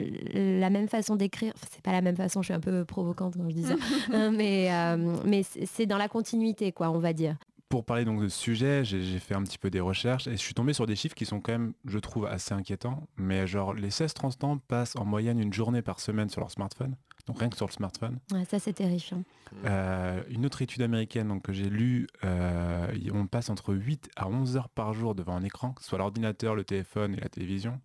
[0.61, 1.53] la même façon d'écrire.
[1.55, 3.75] Enfin, c'est pas la même façon, je suis un peu provocante quand je dis ça,
[4.13, 7.37] Hein, mais euh, mais c'est c'est dans la continuité quoi, on va dire.
[7.69, 10.37] Pour parler donc de ce sujet, j'ai fait un petit peu des recherches et je
[10.37, 13.07] suis tombé sur des chiffres qui sont quand même, je trouve, assez inquiétants.
[13.19, 16.97] Mais genre, les 16-30 ans passent en moyenne une journée par semaine sur leur smartphone.
[17.27, 18.21] Donc rien que sur le smartphone.
[18.33, 19.23] Ouais, ça c'est terrifiant.
[19.67, 24.29] Euh, une autre étude américaine donc, que j'ai lue, euh, on passe entre 8 à
[24.29, 27.29] 11 heures par jour devant un écran, que ce soit l'ordinateur, le téléphone et la
[27.29, 27.79] télévision.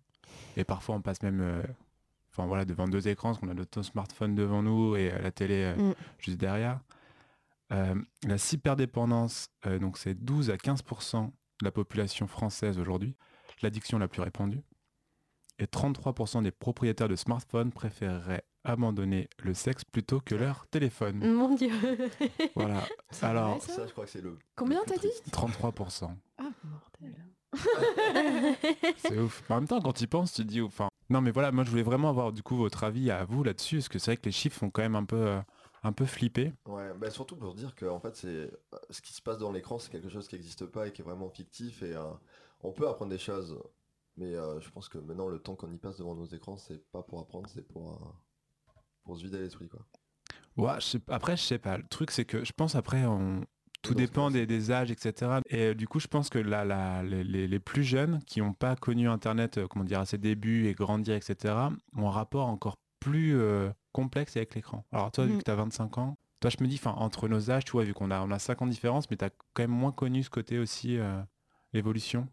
[0.56, 1.62] Et parfois on passe même euh,
[2.32, 5.74] enfin, voilà, devant deux écrans, parce qu'on a notre smartphone devant nous et la télé
[5.76, 5.92] Mm.
[6.20, 6.80] juste derrière.
[7.72, 7.94] Euh,
[8.26, 11.30] la cyberdépendance, euh, donc c'est 12 à 15% de
[11.64, 13.16] la population française aujourd'hui,
[13.62, 14.62] l'addiction la plus répandue.
[15.58, 21.18] Et 33% des propriétaires de smartphones préféreraient abandonner le sexe plutôt que leur téléphone.
[21.32, 21.70] Mon dieu.
[22.56, 22.82] Voilà.
[23.10, 24.36] C'est Alors, vrai, ça Ça, je crois que c'est le.
[24.56, 25.30] Combien t'as dit triste.
[25.32, 26.10] 33%.
[26.38, 27.24] Ah, mortel.
[28.96, 29.48] C'est ouf.
[29.48, 30.88] En même temps, quand tu y penses, tu te dis, enfin.
[31.10, 33.76] Non, mais voilà, moi je voulais vraiment avoir du coup votre avis à vous là-dessus,
[33.76, 35.40] parce que c'est vrai que les chiffres font quand même un peu, euh,
[35.84, 36.52] un peu flipper.
[36.66, 38.50] Ouais, bah surtout pour dire que en fait, c'est
[38.90, 41.04] ce qui se passe dans l'écran, c'est quelque chose qui n'existe pas et qui est
[41.04, 41.82] vraiment fictif.
[41.82, 42.10] Et euh,
[42.62, 43.58] on peut apprendre des choses,
[44.16, 46.82] mais euh, je pense que maintenant, le temps qu'on y passe devant nos écrans, c'est
[46.90, 48.12] pas pour apprendre, c'est pour, euh,
[49.04, 49.86] pour se vider l'esprit, quoi.
[50.56, 51.78] Ouais, je sais- après, je sais pas.
[51.78, 53.44] Le truc, c'est que je pense après, on...
[53.82, 55.40] tout dépend des, des âges, etc.
[55.50, 59.08] Et du coup, je pense que la, la- les, plus jeunes qui n'ont pas connu
[59.08, 63.70] Internet, comment dire, à ses débuts et grandir, etc., ont un rapport encore plus euh,
[63.94, 64.84] complexe avec l'écran.
[64.92, 65.38] Alors toi, vu Mhm.
[65.38, 67.84] que tu as 25 ans, toi, je me dis, enfin, entre nos âges, tu vois,
[67.84, 69.92] vu qu'on a, on a 5 ans de différence, mais tu as quand même moins
[69.92, 71.22] connu ce côté aussi euh,
[71.72, 72.28] évolution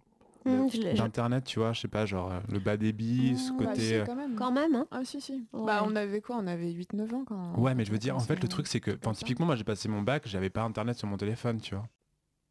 [0.45, 3.51] je le- je- d'Internet, tu vois, je sais pas, genre euh, le bas débit, ce
[3.51, 3.65] Mmh, côté...
[3.67, 4.35] bah, si, euh, quand même.
[4.35, 4.87] Quand même, hein.
[4.91, 5.33] Ah si si.
[5.53, 5.65] Ouais.
[5.67, 6.37] Bah on avait quoi?
[6.39, 7.53] On avait 8-9 ans quand.
[7.57, 9.87] Ouais, mais je veux dire, en fait, le truc, c'est que, typiquement, moi, j'ai passé
[9.87, 11.87] mon bac, j'avais pas Internet sur mon téléphone, tu vois.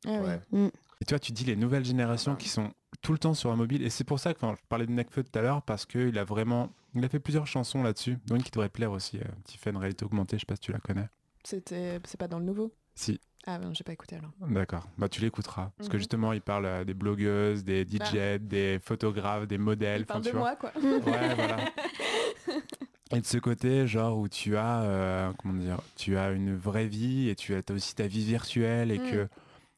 [0.07, 0.29] Ah oui.
[0.53, 0.71] Ouais.
[1.03, 3.57] Et tu vois, tu dis les nouvelles générations qui sont tout le temps sur un
[3.57, 3.83] mobile.
[3.83, 6.25] Et c'est pour ça que je parlais de Necfeu tout à l'heure, parce qu'il a
[6.25, 6.71] vraiment.
[6.95, 10.05] Il a fait plusieurs chansons là-dessus, dont une qui devrait plaire aussi, euh, Tiffen Réalité
[10.05, 11.09] Augmentée, je sais pas si tu la connais.
[11.45, 12.72] C'était, c'est pas dans le nouveau?
[12.95, 14.32] Si, Ah ben j'ai pas écouté alors.
[14.49, 14.86] d'accord.
[14.99, 15.70] Bah tu l'écouteras.
[15.78, 16.01] Parce que Mhm.
[16.01, 20.03] justement, il parle euh, des blogueuses, des DJ, des photographes, des modèles.
[20.03, 20.41] Il parle de vois.
[20.41, 20.72] moi quoi.
[20.76, 21.57] Ouais, voilà.
[23.12, 26.86] Et de ce côté, genre où tu as, euh, comment dire, tu as une vraie
[26.86, 29.11] vie et tu as aussi ta vie virtuelle et Mm.
[29.11, 29.28] que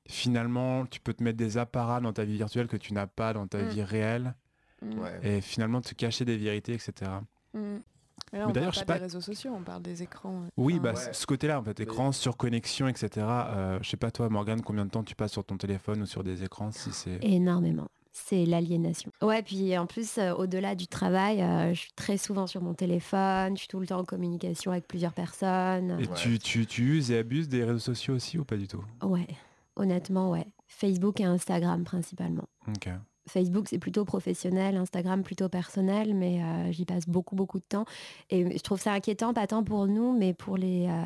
[0.08, 3.32] finalement tu peux te mettre des apparats dans ta vie virtuelle que tu n'as pas
[3.32, 3.68] dans ta Mm.
[3.68, 4.34] vie réelle
[5.00, 5.18] Ouais.
[5.22, 6.92] et finalement te cacher des vérités, etc.
[7.54, 7.78] mm.
[8.32, 9.82] Mais là, Mais on d'ailleurs, parle je sais pas pas- des réseaux sociaux, on parle
[9.82, 10.42] des écrans.
[10.56, 11.12] Oui, Enfin, bah, Ouais.
[11.12, 13.08] ce côté-là, en fait, Mais- écran, surconnexion, etc.
[13.26, 16.06] Euh, je sais pas toi, Morgane, combien de temps tu passes sur ton téléphone ou
[16.06, 17.18] sur des écrans si c'est...
[17.22, 17.88] Énormément.
[18.12, 19.10] C'est l'aliénation.
[19.22, 22.74] Ouais, puis en plus, euh, au-delà du travail, euh, je suis très souvent sur mon
[22.74, 25.92] téléphone, je suis tout le temps en communication avec plusieurs personnes.
[25.98, 26.14] Et Ouais.
[26.16, 28.84] tu, tu, tu uses et abuses des réseaux sociaux aussi ou pas du tout?
[29.02, 29.26] Ouais,
[29.76, 30.46] honnêtement, ouais.
[30.68, 32.48] Facebook et Instagram principalement.
[32.68, 32.88] Ok.
[33.28, 37.84] Facebook, c'est plutôt professionnel, Instagram plutôt personnel, mais euh, j'y passe beaucoup, beaucoup de temps.
[38.30, 41.02] Et je trouve ça inquiétant, pas tant pour nous, mais pour les, euh,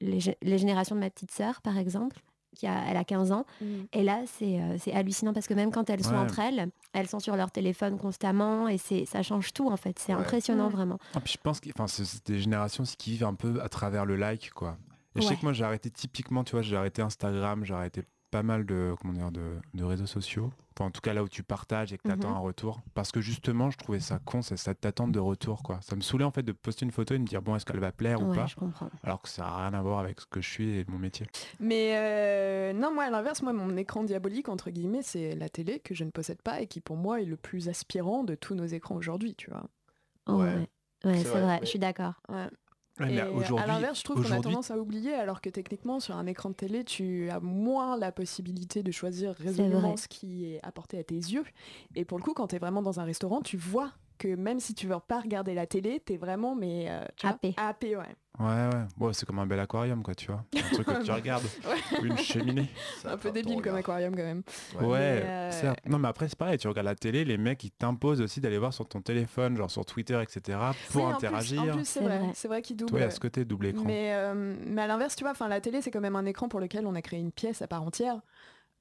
[0.00, 2.16] les, gé- les générations de ma petite sœur, par exemple,
[2.56, 3.44] qui a, elle a 15 ans.
[3.60, 3.64] mm.
[3.92, 6.18] Et là, c'est euh, c'est hallucinant parce que même quand elles sont Ouais.
[6.18, 9.98] entre elles, elles sont sur leur téléphone constamment et c'est ça change tout en fait.
[9.98, 10.20] C'est Ouais.
[10.20, 10.72] impressionnant Ouais.
[10.72, 10.98] vraiment.
[11.14, 14.06] Ah, puis je pense que enfin, c'est des générations qui vivent un peu à travers
[14.06, 14.78] le like, quoi.
[15.14, 18.02] Et je sais que moi, j'ai arrêté typiquement, tu vois, j'ai arrêté Instagram, j'ai arrêté
[18.30, 20.52] pas mal de, comment dire, de, de réseaux sociaux.
[20.74, 22.36] Enfin, en tout cas, là où tu partages et que tu attends Mhm.
[22.36, 22.80] un retour.
[22.92, 25.62] Parce que justement, je trouvais ça con, c'est cette attente de retour.
[25.62, 25.78] quoi.
[25.80, 27.64] Ça me saoulait en fait de poster une photo et de me dire, bon, est-ce
[27.64, 28.90] qu'elle va plaire ou pas je comprends.
[29.04, 31.26] Alors que ça n'a rien à voir avec ce que je suis et mon métier.
[31.60, 35.78] Mais euh, non, moi à l'inverse, moi mon écran diabolique entre guillemets, c'est la télé
[35.80, 38.54] que je ne possède pas et qui pour moi est le plus aspirant de tous
[38.54, 39.64] nos écrans aujourd'hui, tu vois.
[40.26, 40.44] Oh, Ouais.
[40.54, 40.68] ouais.
[41.04, 42.14] Ouais, C'est c'est vrai, vrai, mais- je suis d'accord.
[42.28, 42.48] Ouais.
[43.00, 43.20] Ouais, mais
[43.58, 46.50] à l'inverse, je trouve qu'on a tendance à oublier, alors que techniquement, sur un écran
[46.50, 51.04] de télé, tu as moins la possibilité de choisir résolument ce qui est apporté à
[51.04, 51.44] tes yeux.
[51.94, 54.60] Et pour le coup, quand tu es vraiment dans un restaurant, tu vois que même
[54.60, 57.54] si tu veux pas regarder la télé, tu es vraiment mais euh, tu vois, Happé.
[57.58, 58.16] happé, ouais.
[58.38, 58.84] Ouais, ouais.
[58.96, 60.44] Bon, c'est comme un bel aquarium, quoi, tu vois.
[60.54, 61.44] Un truc que tu regardes.
[61.64, 61.98] Ouais.
[62.00, 62.68] Ou une cheminée.
[63.02, 64.42] Ça Un peu débile comme aquarium quand même.
[64.78, 64.84] Ouais.
[64.86, 65.78] Ouais, Mais, euh, certes.
[65.86, 66.58] Non, mais après, c'est pareil.
[66.58, 69.70] Tu regardes la télé, les mecs, ils t'imposent aussi d'aller voir sur ton téléphone, genre
[69.70, 70.58] sur Twitter, etc.
[70.90, 71.62] pour Oui, en plus- interagir.
[71.62, 72.90] En plus, c'est C'est vrai, c'est vrai qu'il double.
[72.90, 73.84] Toi, a ce côté double écran.
[73.86, 76.48] Mais, euh, mais à l'inverse, tu vois, enfin, la télé, c'est quand même un écran
[76.48, 78.20] pour lequel on a créé une pièce à part entière.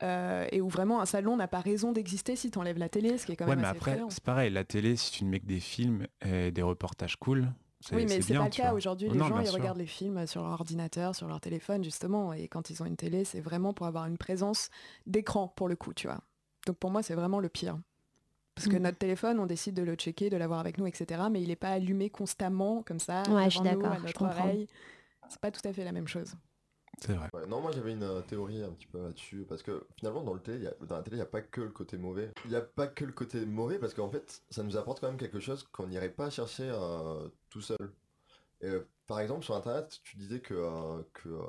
[0.04, 3.26] euh, et où vraiment un salon n'a pas raison d'exister si t'enlèves la télé, ce
[3.26, 4.50] qui est quand Ouais, même mais assez après, c'est pareil.
[4.52, 8.06] La télé, si tu ne mets que des films et des reportages cool, c'est Oui,
[8.08, 9.10] mais c'est pas le cas aujourd'hui.
[9.10, 9.56] Les non, gens, ils sûr.
[9.56, 12.34] regardent les films sur leur ordinateur, sur leur téléphone, justement.
[12.34, 14.70] Et quand ils ont une télé, c'est vraiment pour avoir une présence
[15.06, 16.20] d'écran, pour le coup, tu vois.
[16.66, 17.78] Donc pour moi, c'est vraiment le pire.
[18.56, 18.82] Parce que Mm.
[18.84, 21.24] notre téléphone, on décide de le checker, de l'avoir avec nous, etc.
[21.30, 23.98] Mais il n'est pas allumé constamment, comme ça, Ouais, je suis devant nous, d'accord, à
[24.00, 24.44] je notre comprends.
[24.46, 24.68] oreille.
[25.28, 26.34] C'est pas tout à fait la même chose.
[27.02, 27.30] C'est vrai.
[27.48, 30.40] Non, moi j'avais une euh, théorie un petit peu là-dessus, parce que finalement dans, le
[30.40, 32.32] télé, la télé, il n'y a pas que le côté mauvais.
[32.46, 35.08] Il n'y a pas que le côté mauvais, parce qu'en fait, ça nous apporte quand
[35.08, 37.92] même quelque chose qu'on n'irait pas chercher euh, tout seul.
[38.64, 40.54] Euh, par exemple, sur Internet, tu disais que...
[40.54, 41.42] euh, que euh,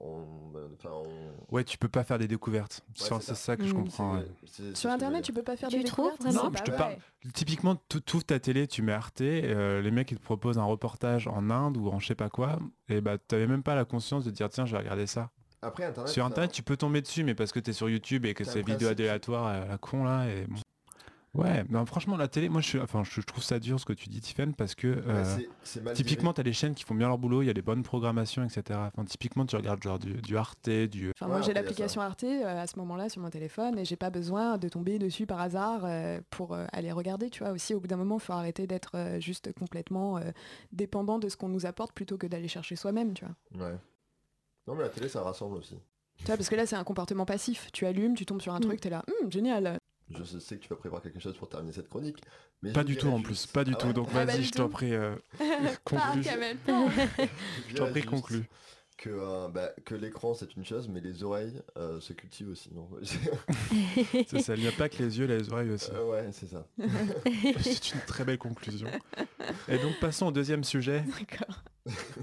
[0.00, 2.82] on, enfin, on- Ouais, tu peux pas faire des découvertes.
[2.88, 3.34] Ouais, c'est ça.
[3.34, 3.76] ça que je Mm.
[3.84, 4.16] comprends.
[4.18, 4.74] ouais.
[4.74, 6.70] Sur Internet, tu peux pas faire Tu des trouves découvertes vraiment Non, Bah je te
[6.72, 6.76] ouais.
[6.76, 6.96] parle.
[7.32, 10.64] Typiquement, tu ouvres ta télé, tu mets Arte, euh, les mecs ils te proposent un
[10.64, 12.58] reportage en Inde ou en je sais pas quoi,
[12.88, 15.30] et bah t'avais même pas la conscience de dire tiens je vais regarder ça.
[15.62, 16.12] Après Internet...
[16.12, 18.44] sur ça- internet tu peux tomber dessus mais parce que t'es sur YouTube et que
[18.44, 20.60] c'est vidéo aléatoire à la con là et bon.
[21.34, 23.92] Ouais, non, franchement la télé, moi je, suis, enfin, je, trouve ça dur ce que
[23.92, 26.34] tu dis Tiffen parce que ouais, euh, typiquement dirigé.
[26.34, 28.62] t'as des chaînes qui font bien leur boulot, il y a des bonnes programmations etc.
[28.94, 31.10] Enfin, typiquement tu regardes genre du, du Arte, du...
[31.10, 33.96] Enfin, Ouais, moi, j'ai l'application Arte euh, à ce moment-là sur mon téléphone et j'ai
[33.96, 37.30] pas besoin de tomber dessus par hasard euh, pour euh, aller regarder.
[37.30, 40.30] Tu vois, aussi, au bout d'un moment, il faut arrêter d'être euh, juste complètement euh,
[40.72, 43.12] dépendant de ce qu'on nous apporte plutôt que d'aller chercher soi-même.
[43.12, 43.66] Tu vois.
[43.66, 43.74] Ouais.
[44.68, 45.74] Non mais la télé ça rassemble aussi.
[46.18, 47.70] Tu vois, parce que là, c'est un comportement passif.
[47.72, 48.62] Tu allumes, tu tombes sur un Mm.
[48.62, 49.78] truc, t'es là, Hum, génial.
[50.16, 52.18] Je sais que tu vas prévoir quelque chose pour terminer cette chronique.
[52.62, 54.38] Mais Pas du tout en plus, pas du Ah tout, ouais donc Ah, bah, vas-y
[54.38, 56.22] du je t'en prie, euh, Pas, conclue.
[56.22, 56.86] Kamel, pas.
[57.68, 58.44] Je t'en prie conclue.
[58.96, 62.72] Que, euh, bah, que l'écran c'est une chose, mais les oreilles euh, se cultivent aussi.
[62.72, 62.88] Non
[64.28, 65.90] C'est ça, il n'y a pas que les yeux, les oreilles aussi.
[65.92, 66.64] Euh, ouais, c'est ça.
[67.60, 68.88] C'est une très belle conclusion.
[69.68, 71.64] Et donc passons au deuxième sujet, D'accord.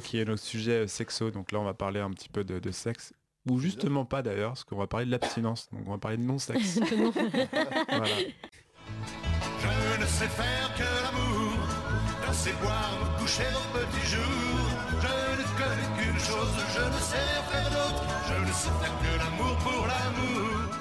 [0.03, 1.29] qui est notre sujet euh, sexo.
[1.29, 3.13] Donc là, on va parler un petit peu de, de sexe.
[3.49, 5.67] Ou justement pas d'ailleurs, parce qu'on va parler de l'abstinence.
[5.71, 6.79] Donc on va parler de non-sexe.
[7.89, 8.05] voilà.
[9.59, 11.53] Je ne sais faire que l'amour,
[12.25, 14.23] danser, boire, me coucher au petit jour.
[15.01, 18.03] Je ne connais qu'une chose, je ne sais faire d'autre.
[18.27, 20.75] Je ne sais faire que l'amour pour l'amour.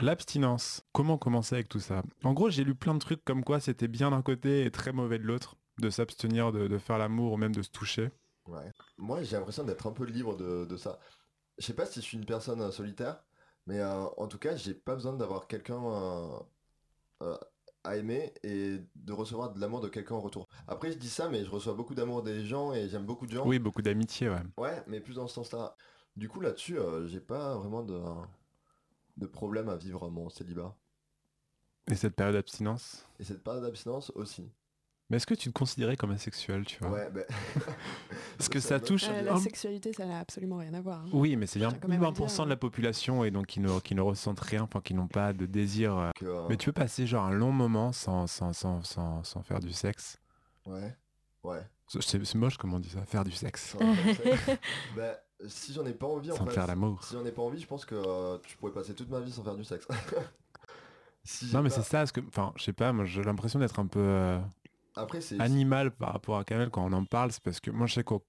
[0.00, 0.82] L'abstinence.
[0.92, 2.02] Comment commencer avec tout ça?
[2.24, 4.92] En gros, j'ai lu plein de trucs comme quoi c'était bien d'un côté et très
[4.92, 8.10] mauvais de l'autre, de s'abstenir de, de faire l'amour ou même de se toucher.
[8.46, 8.72] Ouais.
[8.98, 10.98] Moi j'ai l'impression d'être un peu libre de, de ça.
[11.60, 13.22] Je sais pas si je suis une personne euh, solitaire,
[13.66, 15.80] mais euh, en tout cas j'ai pas besoin d'avoir quelqu'un
[17.20, 17.36] euh,
[17.84, 20.48] à aimer et de recevoir de l'amour de quelqu'un en retour.
[20.66, 23.32] Après je dis ça, mais je reçois beaucoup d'amour des gens et j'aime beaucoup de
[23.32, 23.46] gens.
[23.46, 24.42] Oui, beaucoup d'amitié, ouais.
[24.56, 25.76] Ouais, mais plus dans ce sens-là.
[26.16, 28.00] Du coup, là-dessus, euh, j'ai pas vraiment de,
[29.18, 30.74] de problème à vivre mon célibat.
[31.90, 33.06] Et cette période d'abstinence?
[33.18, 34.50] Et cette période d'abstinence aussi.
[35.10, 36.90] Mais est-ce que tu te considérais comme asexuel, tu vois?
[36.92, 37.24] Ouais, ben...
[38.38, 39.04] Parce que ça touche...
[39.10, 41.00] Euh, la un- sexualité, ça n'a absolument rien à voir.
[41.00, 41.08] hein.
[41.12, 43.24] Oui, mais c'est bien Je tiens quand même à le 20% dire, de la population
[43.24, 45.96] et donc qui ne, qui ne ressentent rien, enfin qui n'ont pas de désir.
[45.98, 46.10] euh.
[46.14, 49.42] que, euh, Mais tu peux passer genre un long moment sans, sans, sans, sans, sans
[49.42, 50.18] faire du sexe?
[50.66, 50.96] Ouais,
[51.42, 51.60] ouais.
[51.88, 53.76] C'est moche comme on dit ça, faire du sexe.
[54.96, 55.16] Ben,
[55.48, 57.02] si j'en ai pas envie, en Sans fait, faire l'amour.
[57.02, 59.32] si j'en ai pas envie, je pense que euh, je pourrais passer toute ma vie
[59.32, 59.88] sans faire du sexe.
[61.22, 63.58] Si Non mais pas- c'est ça, parce que, enfin, je sais pas, moi j'ai l'impression
[63.58, 64.38] d'être un peu euh,
[65.00, 65.40] Après, c'est...
[65.40, 68.04] animal par rapport à Kamel quand on en parle, c'est parce que moi je sais
[68.04, 68.24] qu'au,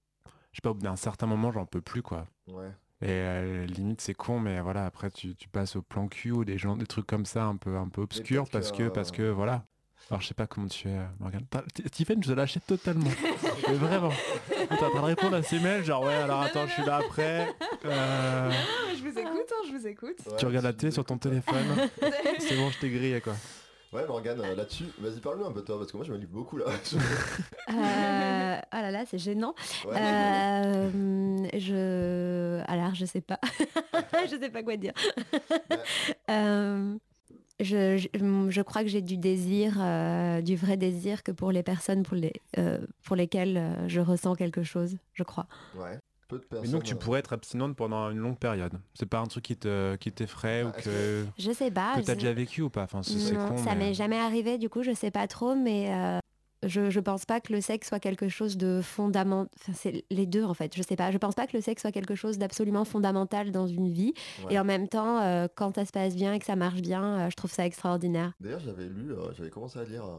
[0.52, 2.26] je sais pas, au bout d'un certain moment j'en peux plus quoi.
[2.48, 2.70] Ouais.
[3.02, 6.44] Et euh, limite c'est con, mais voilà, après tu, tu passes au plan cul ou
[6.44, 8.88] des gens, des trucs comme ça un peu, un peu obscurs peut-être parce que, que,
[8.88, 9.64] parce euh, que voilà.
[10.10, 11.40] Alors je sais pas comment tu es, euh,
[11.74, 13.10] T- Tiffen, je te lâché totalement.
[13.68, 14.10] mais vraiment.
[14.48, 16.96] T'es en train de répondre à ces mails, genre ouais, alors attends, je suis là
[16.96, 17.54] après.
[17.84, 18.50] Euh,
[18.96, 20.16] je vous écoute, hein, je vous écoute.
[20.26, 21.88] Ouais, tu regardes la télé sur ton téléphone.
[22.38, 23.34] c'est bon, je t'ai grillé quoi.
[23.92, 26.32] Ouais, Morgane, euh, là-dessus, vas-y, parle-nous un peu toi, parce que moi, je me livre
[26.32, 26.64] beaucoup là.
[26.68, 26.70] Euh,
[28.72, 29.54] oh là là, c'est gênant.
[29.86, 29.96] Ouais.
[30.00, 32.62] Euh, je...
[32.68, 33.38] Alors, je sais pas.
[34.30, 34.94] je sais pas quoi dire.
[36.30, 36.96] Euh,
[37.60, 38.08] je, je,
[38.48, 42.16] je crois que j'ai du désir, euh, du vrai désir que pour les personnes pour,
[42.16, 45.46] les, euh, pour lesquelles euh, je ressens quelque chose, je crois.
[45.76, 45.98] Ouais.
[46.32, 48.72] Peu de Mais donc tu euh, pourrais être abstinente pendant une longue période.
[48.94, 51.96] C'est pas un truc qui te qui t'effraie Ah, ou que, Je sais pas.
[52.00, 52.84] que t'as déjà vécu ou pas.
[52.84, 53.58] Enfin, c'est con.
[53.58, 56.18] ça mais- m'est jamais arrivé, du coup, je sais pas trop, mais euh,
[56.64, 59.50] je, je pense pas que le sexe soit quelque chose de fondamental.
[59.60, 60.74] Enfin, c'est les deux, en fait.
[60.76, 61.10] Je sais pas.
[61.10, 64.14] Je pense pas que le sexe soit quelque chose d'absolument fondamental dans une vie.
[64.46, 64.54] Ouais.
[64.54, 67.02] Et en même temps, euh, quand ça se passe bien et que ça marche bien,
[67.04, 68.32] euh, je trouve ça extraordinaire.
[68.40, 70.18] D'ailleurs, j'avais lu, euh, j'avais commencé à lire euh,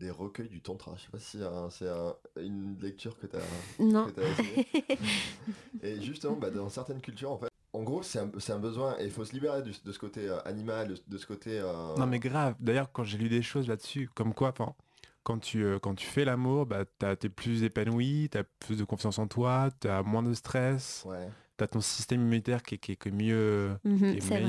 [0.00, 0.94] des recueils du tantra.
[0.96, 3.38] Je sais pas si euh, c'est un- une lecture que t'as
[3.78, 4.06] Non.
[4.06, 4.66] que t'as essayé.
[5.82, 9.10] Et justement, bah, dans certaines cultures, en fait, en gros, c'est un, besoin et il
[9.12, 11.60] faut se libérer du- de ce côté euh, animal, de, de ce côté.
[11.60, 12.54] euh, Non mais grave.
[12.58, 14.74] D'ailleurs, quand j'ai lu des choses là-dessus, comme quoi, enfin,
[15.22, 16.84] quand tu euh, quand tu fais l'amour, bah
[17.16, 21.28] t'es plus épanoui, t'as plus de confiance en toi, t'as moins de stress, Ouais.
[21.58, 24.40] t'as ton système immunitaire qui est, qui est- qui est mieux, Mhm, qui est c'est
[24.40, 24.46] vrai.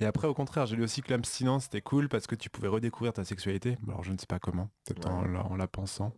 [0.00, 2.68] Et après, au contraire, j'ai lu aussi que l'abstinence c'était cool parce que tu pouvais
[2.68, 3.78] redécouvrir ta sexualité.
[3.86, 5.28] Alors je ne sais pas comment, peut-être en, Ouais.
[5.32, 6.12] la- en la pensant.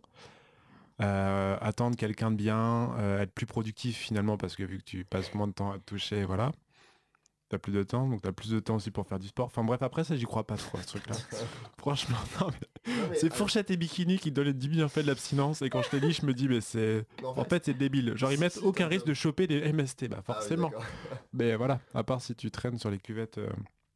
[0.99, 5.05] Euh, attendre quelqu'un de bien, euh, être plus productif finalement parce que vu que tu
[5.05, 6.51] passes moins de temps à te toucher, voilà.
[7.49, 9.45] T'as plus de temps, donc t'as plus de temps aussi pour faire du sport.
[9.45, 11.15] Enfin bref, après ça, j'y crois pas trop à ce truc-là.
[11.79, 14.99] Franchement, non, mais Non, mais, c'est euh, fourchette et bikini qui donnent les 10 bienfaits
[14.99, 15.61] de l'abstinence.
[15.61, 17.05] Et quand je te dis, je me dis, mais c'est.
[17.23, 18.17] En fait, c'est débile.
[18.17, 20.09] Genre, ils mettent aucun risque de choper des MST.
[20.09, 20.71] Bah, ah oui, forcément.
[21.31, 23.37] mais voilà, à part si tu traînes sur les cuvettes.
[23.37, 23.49] euh,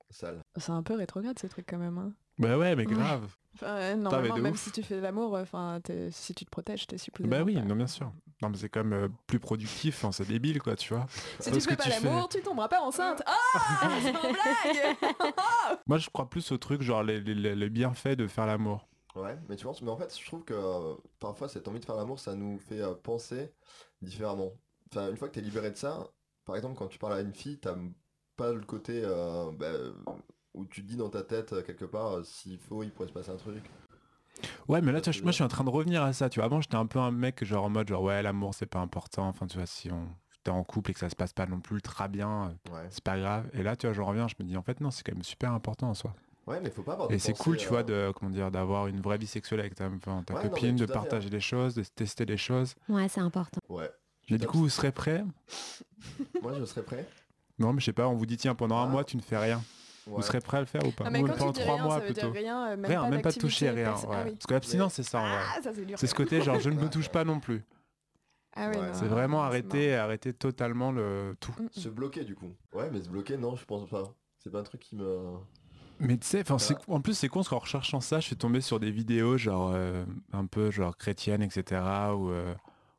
[0.10, 0.40] Sale.
[0.58, 1.98] C'est un peu rétrograde ce truc quand même.
[1.98, 2.14] hein.
[2.42, 3.28] Bah ouais, mais grave.
[3.56, 4.60] Enfin, euh, mais même ouf.
[4.60, 5.80] si tu fais de l'amour, euh, enfin,
[6.12, 7.30] si tu te protèges, t'es supposé.
[7.30, 8.12] Bah oui, pas- non, bien sûr.
[8.42, 9.98] Non, mais c'est quand même euh, plus productif.
[9.98, 11.06] Enfin, c'est débile, quoi, tu vois.
[11.40, 13.22] Si Parce tu fais que pas tu fais- l'amour, tu tomberas pas enceinte.
[13.26, 13.38] Ah
[14.02, 14.98] C'est une blague
[15.88, 18.88] Moi, je crois plus au truc, genre les, les- les- les bienfaits de faire l'amour.
[19.16, 21.86] Ouais, mais tu penses, mais en fait, je trouve que euh, parfois cette envie de
[21.86, 23.52] faire l'amour, ça nous fait euh, penser
[24.02, 24.54] différemment.
[24.90, 26.08] Enfin, une fois que t'es libéré de ça,
[26.46, 27.76] par exemple, quand tu parles à une fille, t'as
[28.38, 29.68] pas le côté euh, bah,
[30.54, 33.08] où tu te dis dans ta tête euh, quelque part, euh, s'il faut, il pourrait
[33.08, 33.64] se passer un truc.
[34.68, 36.30] Ouais, mais là, tu vois, moi, je suis en train de revenir à ça.
[36.30, 38.66] Tu vois, avant, j'étais un peu un mec, genre en mode, genre, ouais, l'amour, c'est
[38.66, 39.28] pas important.
[39.28, 40.08] Enfin, tu vois, si on
[40.44, 42.88] t'es en couple et que ça se passe pas non plus ultra bien, euh, Ouais.
[42.90, 43.48] c'est pas grave.
[43.54, 45.22] Et là, tu vois, je reviens, je me dis, en fait, non, c'est quand même
[45.24, 46.16] super important en soi.
[46.48, 48.88] Ouais, mais faut pas avoir de Et c'est cool, tu vois, de, comment dire, d'avoir
[48.88, 51.40] une vraie vie sexuelle avec ta, enfin, ta Ouais, non, mais copine, de partager des
[51.40, 52.74] choses, de tester des choses.
[52.90, 53.60] Ouais, c'est important.
[53.70, 53.92] Ouais.
[54.32, 55.24] Mais du coup, vous serez prêts?
[56.42, 57.08] Moi, je serais prêt.
[57.60, 58.88] Non, mais je sais pas, on vous dit, tiens, pendant un Ah.
[58.88, 59.62] mois, tu ne fais rien.
[60.08, 60.14] Ouais.
[60.16, 61.84] Vous serez prêt à le faire ou pas Ah, mais Ou quand pendant trois rien,
[61.84, 62.32] mois ça veut plutôt.
[62.32, 63.94] dire rien, euh, même rien, pas même pas toucher, rien.
[63.94, 64.00] ouais.
[64.12, 64.32] Ah oui.
[64.32, 65.22] Parce que l'abstinence, c'est ça.
[65.24, 67.64] Ah, ça c'est ce côté, genre, je ne me touche pas non plus.
[68.56, 68.88] Ah oui, Ouais.
[68.88, 71.52] non, C'est vraiment arrêter, arrêter totalement le tout.
[71.52, 71.66] marrant.
[71.66, 72.54] Mm, Se bloquer, du coup.
[72.74, 74.04] Ouais, mais se bloquer, non, je pense pas.
[74.40, 75.38] C'est pas un truc qui me.
[76.00, 78.60] Mais tu sais, enfin, en plus c'est con parce qu'en recherchant ça, je suis tombé
[78.60, 81.80] sur des vidéos genre euh, un peu genre chrétiennes, etc.
[82.18, 82.56] Ou euh,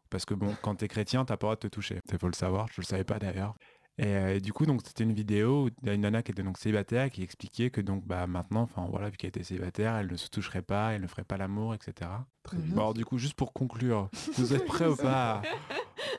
[0.09, 1.99] parce que bon, quand t'es chrétien, t'as pas le droit de te toucher.
[2.13, 3.57] Il faut le savoir, je le savais pas d'ailleurs.
[3.99, 6.23] Et, euh, et du coup, donc c'était une vidéo où il y a une nana
[6.23, 9.43] qui était donc célibataire qui expliquait que donc bah maintenant, enfin voilà, vu qu'elle était
[9.45, 12.11] célibataire, elle ne se toucherait pas, elle ne ferait pas l'amour, etc.
[12.43, 12.63] Très Mhm.
[12.63, 12.75] bien.
[12.75, 15.43] Bon, alors du coup, juste pour conclure, vous êtes prêts ou pas?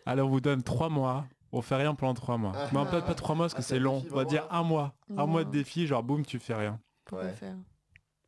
[0.05, 1.25] Alors on vous donne trois mois.
[1.51, 2.53] On fait rien pendant trois mois.
[2.55, 2.69] Ah.
[2.73, 4.03] Non, peut-être pas trois mois parce Ah, que c'est c'est long.
[4.11, 4.93] On va dire un mois.
[5.17, 6.79] Un mois de défi, genre boum, tu fais rien.
[7.05, 7.33] Pourquoi Ouais.
[7.33, 7.55] faire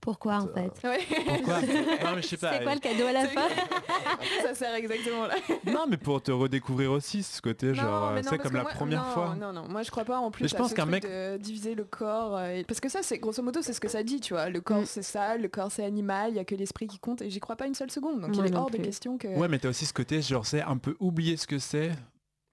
[0.05, 0.99] Pourquoi en Euh, fait Ouais.
[1.25, 1.61] Pourquoi?
[1.61, 2.53] Non mais je sais pas.
[2.57, 3.47] C'est quoi le cadeau à la fin?
[4.43, 5.35] Ça sert exactement là.
[5.65, 9.03] Non mais pour te redécouvrir aussi ce côté genre euh, c'est comme la moi- première
[9.03, 9.35] non, fois.
[9.39, 11.75] Non, non, moi je crois pas en plus Mais je pense qu'un mec- de diviser
[11.75, 12.37] le corps.
[12.37, 14.49] euh, et- Parce que ça, c'est grosso modo, c'est ce que ça dit, tu vois.
[14.49, 14.85] Le corps Mm.
[14.85, 17.39] c'est ça, le corps c'est animal, il y a que l'esprit qui compte et j'y
[17.39, 18.21] crois pas une seule seconde.
[18.21, 19.27] Donc Moi il est hors de question que.
[19.27, 21.91] Ouais mais t'as aussi ce côté genre c'est un peu oublier ce que c'est.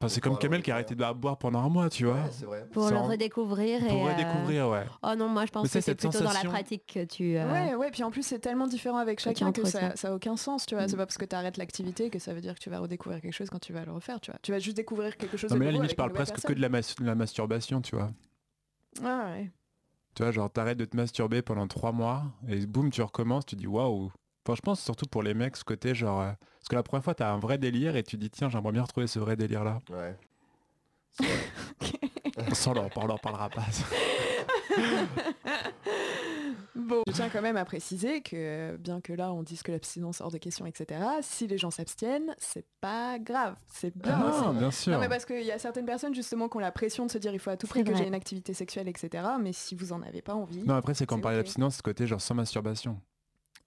[0.03, 2.15] Enfin, c'est comme Kamel qui a arrêté de boire pendant un mois tu vois.
[2.15, 2.67] Ouais, c'est vrai.
[2.73, 3.89] Pour le en- redécouvrir et...
[3.89, 4.85] Pour euh, redécouvrir ouais.
[5.01, 7.37] Oh non, moi je pense Mais que c'est plutôt dans la pratique que tu...
[7.37, 10.15] euh, Ouais, ouais, puis en plus c'est tellement différent avec chacun que ça, ça a
[10.15, 10.87] aucun sens, tu vois.
[10.87, 10.89] Mm.
[10.89, 13.21] C'est pas parce que tu arrêtes l'activité que ça veut dire que tu vas redécouvrir
[13.21, 14.41] quelque chose quand tu vas le refaire, tu vois.
[14.43, 16.61] Tu vas juste découvrir quelque chose Non mais là limite je parle presque que de
[16.61, 18.11] la, mas- de la masturbation tu vois.
[19.05, 19.53] Ah ouais.
[20.15, 23.55] Tu vois genre t'arrêtes de te masturber pendant trois mois et boum tu recommences tu
[23.55, 24.11] dis waouh.
[24.45, 26.33] Enfin je pense surtout pour les mecs ce côté genre euh,
[26.63, 28.83] parce que la première fois t'as un vrai délire et tu dis tiens j'aimerais bien
[28.83, 29.81] retrouver ce vrai délire là.
[29.91, 30.17] Ouais.
[32.53, 33.67] Ça on leur, on leur parlera pas.
[36.75, 40.21] Bon, je tiens quand même à préciser que bien que là on dise que l'abstinence
[40.21, 44.15] hors de question, etc., si les gens s'abstiennent, c'est pas grave, c'est bien.
[44.15, 44.93] Ah non bien sûr.
[44.93, 47.19] Non mais parce qu'il y a certaines personnes justement qui ont la pression de se
[47.19, 49.25] dire il faut à tout prix que j'ai une activité sexuelle, etc.
[49.41, 51.83] Mais si vous en avez pas envie, Non, après, c'est quand on parle d'abstinence, ce
[51.83, 53.01] côté genre sans masturbation.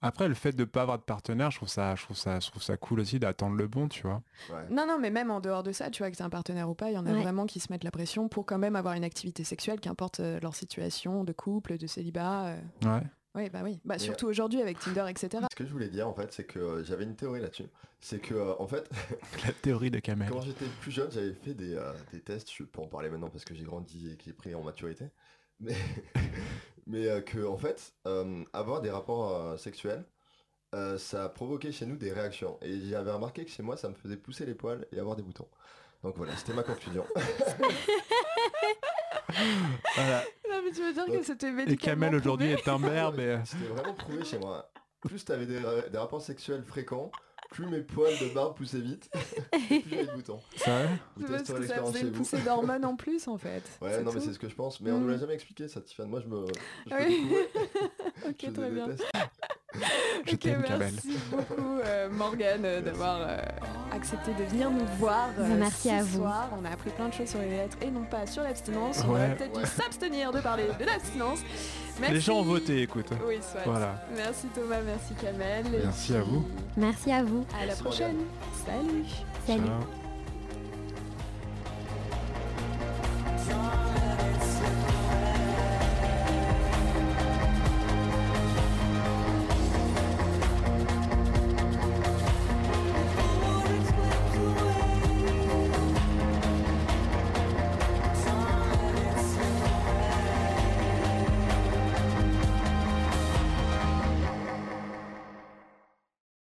[0.02, 2.50] Après, le fait de pas avoir de partenaire, je trouve ça, je trouve ça, je
[2.50, 4.22] trouve ça cool aussi d'attendre le bon, tu vois.
[4.50, 4.66] Ouais.
[4.70, 6.74] Non, non, mais même en dehors de ça, tu vois, que t'es un partenaire ou
[6.74, 7.22] pas, il y en a Ouais.
[7.22, 10.38] vraiment qui se mettent la pression pour quand même avoir une activité sexuelle, qu'importe euh,
[10.40, 12.46] leur situation de couple, de célibat.
[12.48, 12.60] euh.
[12.84, 13.02] Ouais.
[13.34, 13.78] Oui, bah oui.
[13.84, 15.44] Bah, surtout aujourd'hui avec Tinder, etc.
[15.50, 17.66] Ce que je voulais dire en fait, c'est que euh, j'avais une théorie là-dessus.
[18.00, 18.88] C'est que euh, en fait,
[19.46, 20.30] La théorie de Kamel.
[20.30, 22.50] quand j'étais plus jeune, j'avais fait des, euh, des tests.
[22.50, 25.06] Je peux en parler maintenant parce que j'ai grandi et que j'ai pris en maturité.
[25.60, 25.74] Mais,
[26.86, 30.04] mais euh, que en fait, euh, avoir des rapports euh, sexuels,
[30.74, 32.58] euh, ça a provoqué chez nous des réactions.
[32.62, 35.22] Et j'avais remarqué que chez moi, ça me faisait pousser les poils et avoir des
[35.22, 35.48] boutons.
[36.02, 37.04] Donc voilà, c'était ma conclusion.
[39.96, 40.22] Voilà.
[40.48, 43.38] Non, mais tu veux dire que c'était Et Kamel aujourd'hui est un berbe et...
[43.44, 44.70] C'était vraiment prouvé chez moi.
[45.00, 47.10] Plus t'avais des, des rapports sexuels fréquents,
[47.50, 49.10] plus mes poils de barbe poussaient vite,
[49.68, 50.40] plus j'avais de boutons.
[50.56, 52.10] Ça va Vous testerez l'expérience chez vous.
[52.12, 53.62] poussée d'hormones en plus, en fait.
[53.80, 55.20] Ouais, non mais c'est ce que je pense, mais on nous l'a Mm.
[55.20, 56.08] jamais expliqué ça, Tiffany.
[56.10, 56.46] Moi je me,
[56.86, 57.26] je Ah me oui.
[58.28, 58.86] Ok, je très bien.
[60.26, 63.36] Je t'aime, merci beaucoup euh, Morgane euh, d'avoir euh,
[63.94, 66.18] accepté de venir nous voir merci ce à vous.
[66.20, 66.48] soir.
[66.58, 69.02] On a appris plein de choses sur les lettres et non pas sur l'abstinence.
[69.06, 69.62] On aurait peut-être Ouais.
[69.64, 71.40] dû s'abstenir de parler de l'abstinence.
[72.00, 72.14] Merci.
[72.14, 73.10] Les gens ont voté, écoute.
[73.26, 73.60] Oui, soit.
[73.66, 74.02] Voilà.
[74.16, 75.66] Merci Thomas, merci Kamel.
[75.84, 76.46] Merci à vous.
[76.78, 77.44] Merci à vous.
[77.60, 78.16] À la prochaine.
[78.64, 79.04] Salut.
[79.46, 79.62] Salut.
[79.66, 80.05] Ciao.